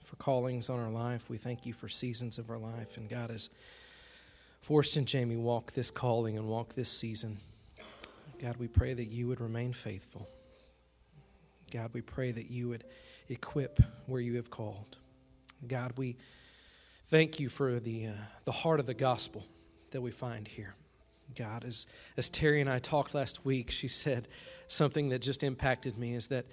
[0.04, 1.28] for callings on our life.
[1.28, 2.96] We thank you for seasons of our life.
[2.96, 3.50] And God, has
[4.62, 7.38] Forrest and Jamie walk this calling and walk this season,
[8.40, 10.28] God, we pray that you would remain faithful.
[11.72, 12.84] God, we pray that you would
[13.28, 14.98] equip where you have called.
[15.66, 16.16] God, we
[17.06, 18.12] thank you for the, uh,
[18.44, 19.46] the heart of the gospel
[19.92, 20.74] that we find here.
[21.36, 24.28] God, as, as Terry and I talked last week, she said
[24.68, 26.46] something that just impacted me is that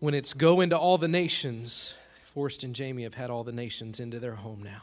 [0.00, 1.94] when it's go into all the nations,
[2.24, 4.82] Forrest and Jamie have had all the nations into their home now.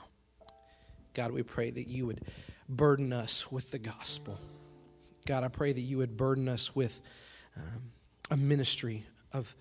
[1.13, 2.21] God, we pray that you would
[2.67, 4.39] burden us with the gospel.
[5.25, 7.01] God, I pray that you would burden us with
[7.57, 7.91] um,
[8.31, 9.55] a ministry of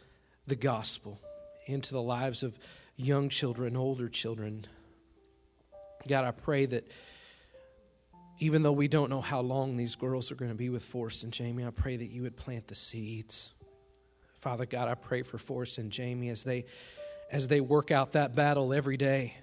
[0.47, 1.21] the gospel
[1.69, 2.59] into the lives of
[2.97, 4.67] young children, older children.
[6.09, 6.91] God, I pray that
[8.41, 11.25] even though we don't know how long these girls are going to be with Forrest
[11.25, 13.53] and Jamie, I pray that you would plant the seeds.
[14.39, 16.65] Father God, I pray for Forrest and Jamie as they
[17.31, 19.35] as they work out that battle every day.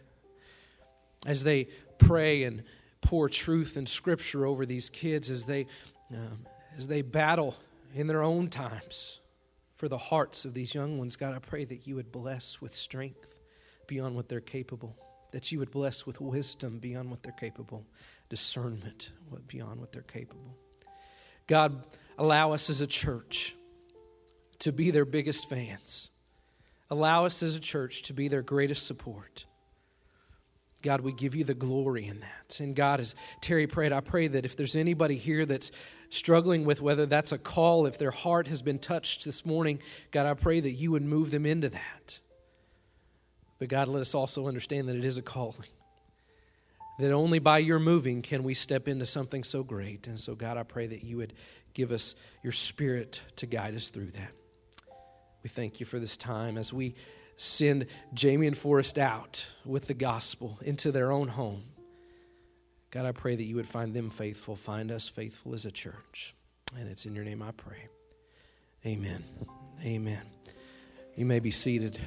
[1.27, 1.67] As they
[1.99, 2.63] pray and
[3.01, 5.67] pour truth and scripture over these kids as they
[6.11, 6.45] um,
[6.77, 7.55] as they battle
[7.93, 9.19] in their own times
[9.85, 12.73] for the hearts of these young ones, God, I pray that you would bless with
[12.73, 13.37] strength
[13.85, 14.97] beyond what they're capable,
[15.31, 17.85] that you would bless with wisdom beyond what they're capable,
[18.27, 19.11] discernment
[19.45, 20.57] beyond what they're capable.
[21.45, 21.85] God,
[22.17, 23.55] allow us as a church
[24.57, 26.09] to be their biggest fans.
[26.89, 29.45] Allow us as a church to be their greatest support.
[30.81, 32.59] God, we give you the glory in that.
[32.59, 35.71] And God, as Terry prayed, I pray that if there's anybody here that's
[36.15, 39.79] struggling with whether that's a call, if their heart has been touched this morning,
[40.11, 42.19] God, I pray that you would move them into that.
[43.59, 45.69] But God, let us also understand that it is a calling.
[46.99, 50.07] That only by your moving can we step into something so great.
[50.07, 51.33] And so, God, I pray that you would
[51.73, 54.31] give us your spirit to guide us through that.
[55.43, 56.95] We thank you for this time as we
[57.35, 61.63] send Jamie and Forrest out with the gospel into their own home.
[62.95, 66.33] God, I pray that you would find them faithful, find us faithful as a church.
[66.79, 67.89] And it's in your name I pray.
[68.85, 69.21] Amen.
[69.83, 70.21] Amen.
[71.17, 71.99] You may be seated.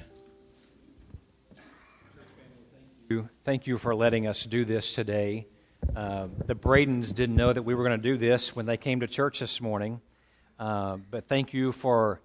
[3.11, 3.29] you.
[3.45, 5.47] Thank you for letting us do this today.
[5.95, 9.01] Uh, the Bradens didn't know that we were going to do this when they came
[9.01, 10.01] to church this morning,
[10.59, 12.23] uh, but thank you for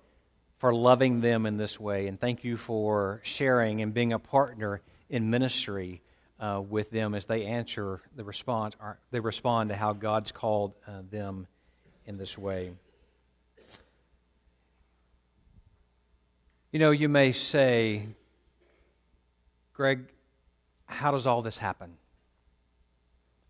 [0.60, 4.82] for loving them in this way, and thank you for sharing and being a partner
[5.10, 6.02] in ministry
[6.44, 8.76] uh, with them as they answer the response.
[8.82, 11.48] Or they respond to how God's called uh, them
[12.06, 12.74] in this way.
[16.72, 18.08] You know, you may say,
[19.72, 20.02] Greg,
[20.86, 21.94] how does all this happen?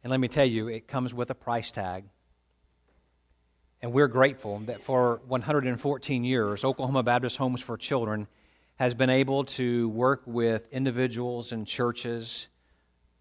[0.04, 2.04] And let me tell you, it comes with a price tag.
[3.82, 8.28] And we're grateful that for 114 years, Oklahoma Baptist Homes for Children
[8.76, 12.48] has been able to work with individuals and churches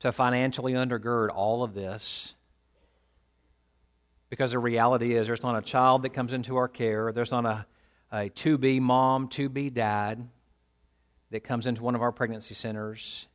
[0.03, 2.35] to financially undergird all of this
[4.31, 7.47] Because the reality is, there's not a child that comes into our care, there's not
[7.47, 7.67] a,
[8.11, 10.29] a to be mom, to be dad
[11.31, 13.29] that comes into one of our pregnancy centers.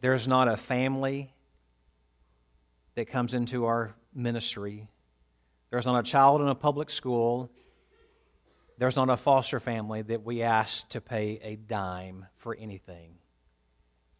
[0.00, 1.32] There's not a family
[2.96, 4.88] that comes into our ministry.
[5.70, 7.48] There's not a child in a public school.
[8.76, 13.18] There's not a foster family that we ask to pay a dime for anything.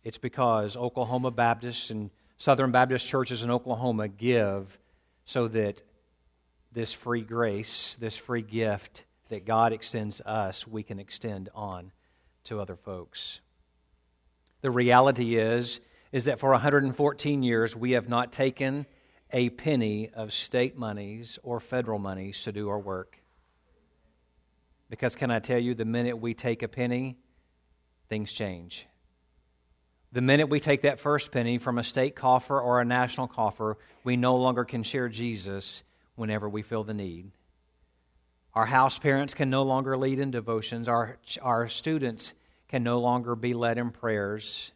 [0.06, 4.78] It's because Oklahoma Baptists and Southern Baptist churches in Oklahoma give
[5.24, 5.82] so that
[6.70, 11.90] this free grace, this free gift that God extends to us, we can extend on
[12.44, 13.40] to other folks.
[14.60, 15.80] The reality is
[16.12, 18.86] is that for 114 years we have not taken
[19.32, 23.18] a penny of state monies or federal monies to do our work.
[24.88, 27.18] Because can I tell you the minute we take a penny,
[28.08, 28.86] things change.
[30.12, 33.76] The minute we take that first penny from a state coffer or a national coffer,
[34.04, 35.82] we no longer can share Jesus
[36.14, 37.30] whenever we feel the need.
[38.54, 40.88] Our house parents can no longer lead in devotions.
[40.88, 42.32] Our, our students
[42.68, 44.72] can no longer be led in prayers.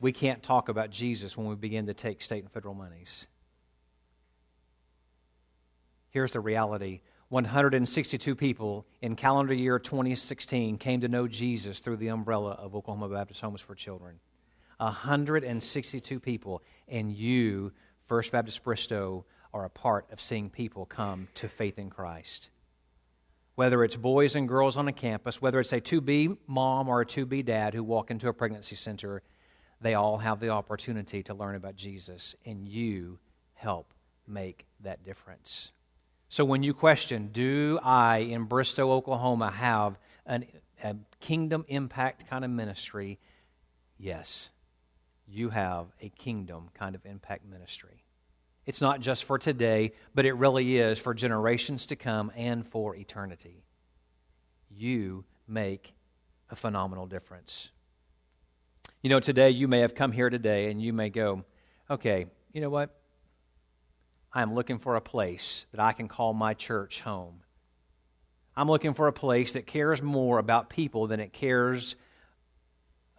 [0.00, 3.28] We can't talk about Jesus when we begin to take state and federal monies.
[6.10, 7.00] Here's the reality
[7.30, 13.08] 162 people in calendar year 2016 came to know Jesus through the umbrella of Oklahoma
[13.08, 14.20] Baptist Homes for Children.
[14.78, 17.72] 162 people, and you,
[18.06, 22.50] First Baptist Bristow, are a part of seeing people come to faith in Christ.
[23.54, 27.00] Whether it's boys and girls on a campus, whether it's a to be mom or
[27.00, 29.22] a to be dad who walk into a pregnancy center,
[29.80, 33.18] they all have the opportunity to learn about Jesus, and you
[33.54, 33.94] help
[34.26, 35.70] make that difference.
[36.34, 40.46] So when you question, do I in Bristow, Oklahoma, have an,
[40.82, 43.20] a kingdom impact kind of ministry?
[43.98, 44.50] Yes,
[45.28, 48.02] you have a kingdom kind of impact ministry.
[48.66, 52.96] It's not just for today, but it really is for generations to come and for
[52.96, 53.62] eternity.
[54.68, 55.94] You make
[56.50, 57.70] a phenomenal difference.
[59.04, 61.44] You know, today you may have come here today and you may go,
[61.88, 63.03] okay, you know what?
[64.34, 67.40] I'm looking for a place that I can call my church home.
[68.56, 71.94] I'm looking for a place that cares more about people than it cares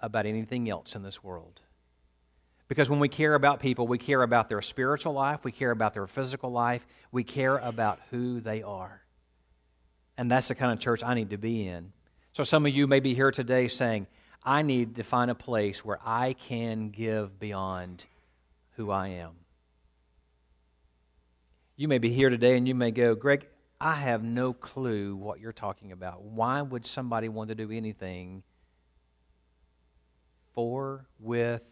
[0.01, 1.61] about anything else in this world.
[2.68, 5.93] Because when we care about people, we care about their spiritual life, we care about
[5.93, 9.01] their physical life, we care about who they are.
[10.18, 11.93] And that's the kind of church I need to be in.
[12.34, 14.07] So some of you may be here today saying,
[14.43, 18.03] I need to find a place where I can give beyond
[18.76, 19.32] who I am.
[21.78, 23.47] You may be here today and you may go, Greg,
[23.82, 26.23] I have no clue what you're talking about.
[26.23, 28.43] Why would somebody want to do anything
[30.55, 31.69] for, with,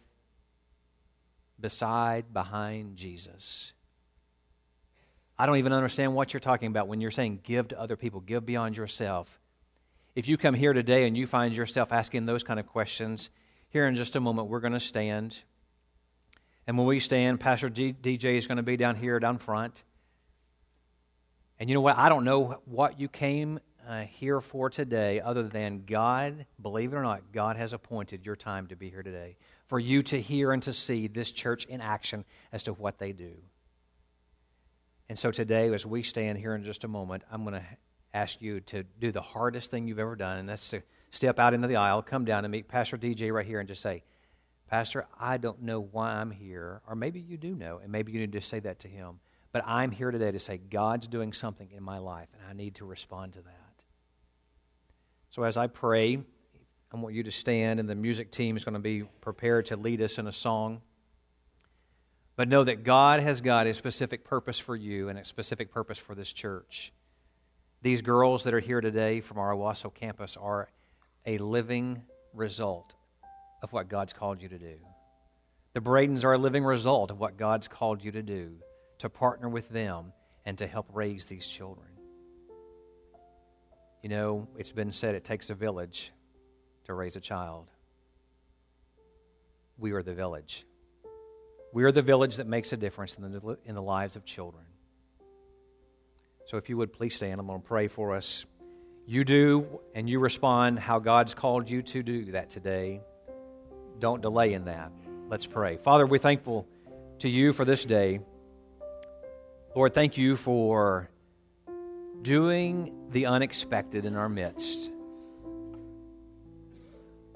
[1.58, 3.72] beside, behind Jesus.
[5.38, 8.20] I don't even understand what you're talking about when you're saying give to other people,
[8.20, 9.40] give beyond yourself.
[10.14, 13.30] If you come here today and you find yourself asking those kind of questions,
[13.70, 15.42] here in just a moment we're going to stand.
[16.66, 19.82] And when we stand, Pastor G- DJ is going to be down here, down front.
[21.58, 21.96] And you know what?
[21.96, 26.96] I don't know what you came uh, here for today, other than God, believe it
[26.96, 29.36] or not, God has appointed your time to be here today
[29.66, 33.12] for you to hear and to see this church in action as to what they
[33.12, 33.32] do.
[35.08, 37.66] And so today, as we stand here in just a moment, I'm going to
[38.14, 41.54] ask you to do the hardest thing you've ever done, and that's to step out
[41.54, 44.02] into the aisle, come down and meet Pastor DJ right here, and just say,
[44.68, 48.20] Pastor, I don't know why I'm here, or maybe you do know, and maybe you
[48.20, 49.20] need to say that to him.
[49.54, 52.74] But I'm here today to say, God's doing something in my life, and I need
[52.74, 53.84] to respond to that.
[55.30, 56.18] So as I pray,
[56.92, 59.76] I want you to stand, and the music team is going to be prepared to
[59.76, 60.80] lead us in a song.
[62.34, 65.98] But know that God has got a specific purpose for you and a specific purpose
[65.98, 66.92] for this church.
[67.80, 70.68] These girls that are here today from our Owasso campus are
[71.26, 72.02] a living
[72.32, 72.94] result
[73.62, 74.78] of what God's called you to do.
[75.74, 78.56] The Bradens are a living result of what God's called you to do,
[79.04, 80.14] to partner with them
[80.46, 81.88] and to help raise these children.
[84.02, 86.10] You know, it's been said it takes a village
[86.86, 87.70] to raise a child.
[89.76, 90.64] We are the village.
[91.74, 94.64] We are the village that makes a difference in the, in the lives of children.
[96.46, 98.46] So if you would please stand, I'm going to pray for us.
[99.06, 103.02] You do and you respond how God's called you to do that today.
[103.98, 104.92] Don't delay in that.
[105.28, 105.76] Let's pray.
[105.76, 106.66] Father, we're thankful
[107.18, 108.20] to you for this day.
[109.74, 111.10] Lord, thank you for
[112.22, 114.92] doing the unexpected in our midst.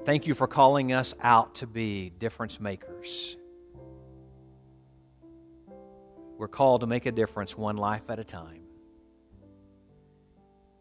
[0.04, 3.36] Thank you for calling us out to be difference makers.
[6.38, 8.62] We're called to make a difference one life at a time.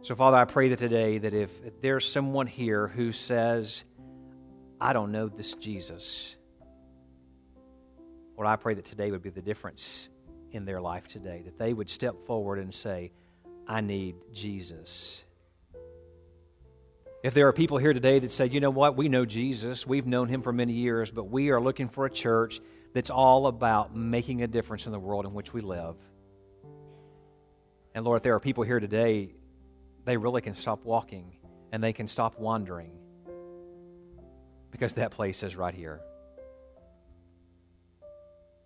[0.04, 3.84] So, Father, I pray that today that if there's someone here who says,
[4.80, 6.36] I don't know this Jesus,
[8.38, 10.10] Lord, I pray that today would be the difference
[10.52, 13.12] in their life today, that they would step forward and say,
[13.68, 15.24] I need Jesus.
[17.24, 20.06] If there are people here today that say, you know what, we know Jesus, we've
[20.06, 22.62] known him for many years, but we are looking for a church
[22.94, 25.96] that's all about making a difference in the world in which we live.
[27.94, 29.34] And Lord, if there are people here today,
[30.06, 31.36] they really can stop walking
[31.72, 32.92] and they can stop wandering
[34.72, 36.02] because that place is right here.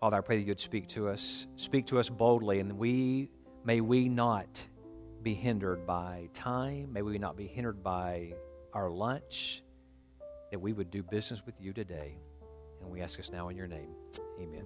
[0.01, 3.29] Father, I pray that you'd speak to us, speak to us boldly, and we
[3.63, 4.65] may we not
[5.21, 8.33] be hindered by time, may we not be hindered by
[8.73, 9.61] our lunch,
[10.49, 12.17] that we would do business with you today.
[12.81, 13.91] And we ask us now in your name.
[14.41, 14.65] Amen.